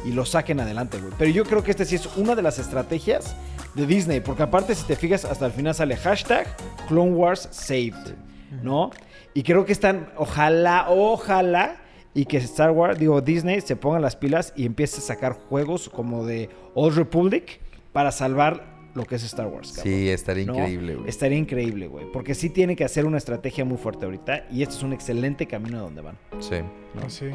[0.05, 1.13] Y lo saquen adelante, güey.
[1.17, 3.35] Pero yo creo que este sí es una de las estrategias
[3.75, 4.19] de Disney.
[4.19, 6.47] Porque aparte, si te fijas, hasta el final sale hashtag
[6.87, 8.15] Clone Wars Saved.
[8.61, 8.91] ¿No?
[9.33, 11.77] Y creo que están, ojalá, ojalá,
[12.13, 15.89] y que Star Wars, digo, Disney se ponga las pilas y empiece a sacar juegos
[15.89, 17.59] como de Old Republic
[17.91, 19.71] para salvar lo que es Star Wars.
[19.71, 19.91] cabrón.
[19.91, 20.53] Sí, estaría ¿no?
[20.53, 21.09] increíble, güey.
[21.09, 22.05] Estaría increíble, güey.
[22.11, 24.45] Porque sí tiene que hacer una estrategia muy fuerte ahorita.
[24.51, 26.17] Y este es un excelente camino a donde van.
[26.39, 26.57] Sí.
[27.03, 27.25] Así.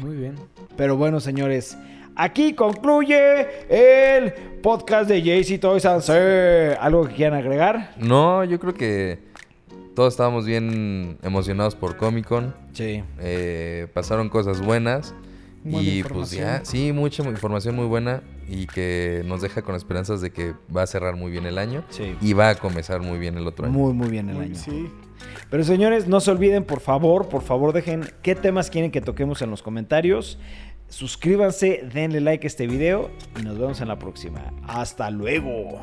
[0.00, 0.36] Muy bien.
[0.76, 1.76] Pero bueno, señores,
[2.16, 6.76] aquí concluye el podcast de JC Toys and Sir.
[6.80, 7.92] ¿Algo que quieran agregar?
[7.98, 9.18] No, yo creo que
[9.94, 12.54] todos estábamos bien emocionados por Comic Con.
[12.72, 13.02] Sí.
[13.20, 15.14] Eh, pasaron cosas buenas.
[15.66, 20.20] Buena y pues ya, sí, mucha información muy buena y que nos deja con esperanzas
[20.20, 22.14] de que va a cerrar muy bien el año Sí.
[22.20, 23.72] y va a comenzar muy bien el otro año.
[23.72, 24.54] Muy, muy bien el Muy- año.
[24.56, 24.90] Sí.
[25.48, 29.40] Pero señores, no se olviden, por favor, por favor, dejen qué temas quieren que toquemos
[29.40, 30.38] en los comentarios.
[30.94, 34.52] Suscríbanse, denle like a este video y nos vemos en la próxima.
[34.68, 35.80] Hasta luego.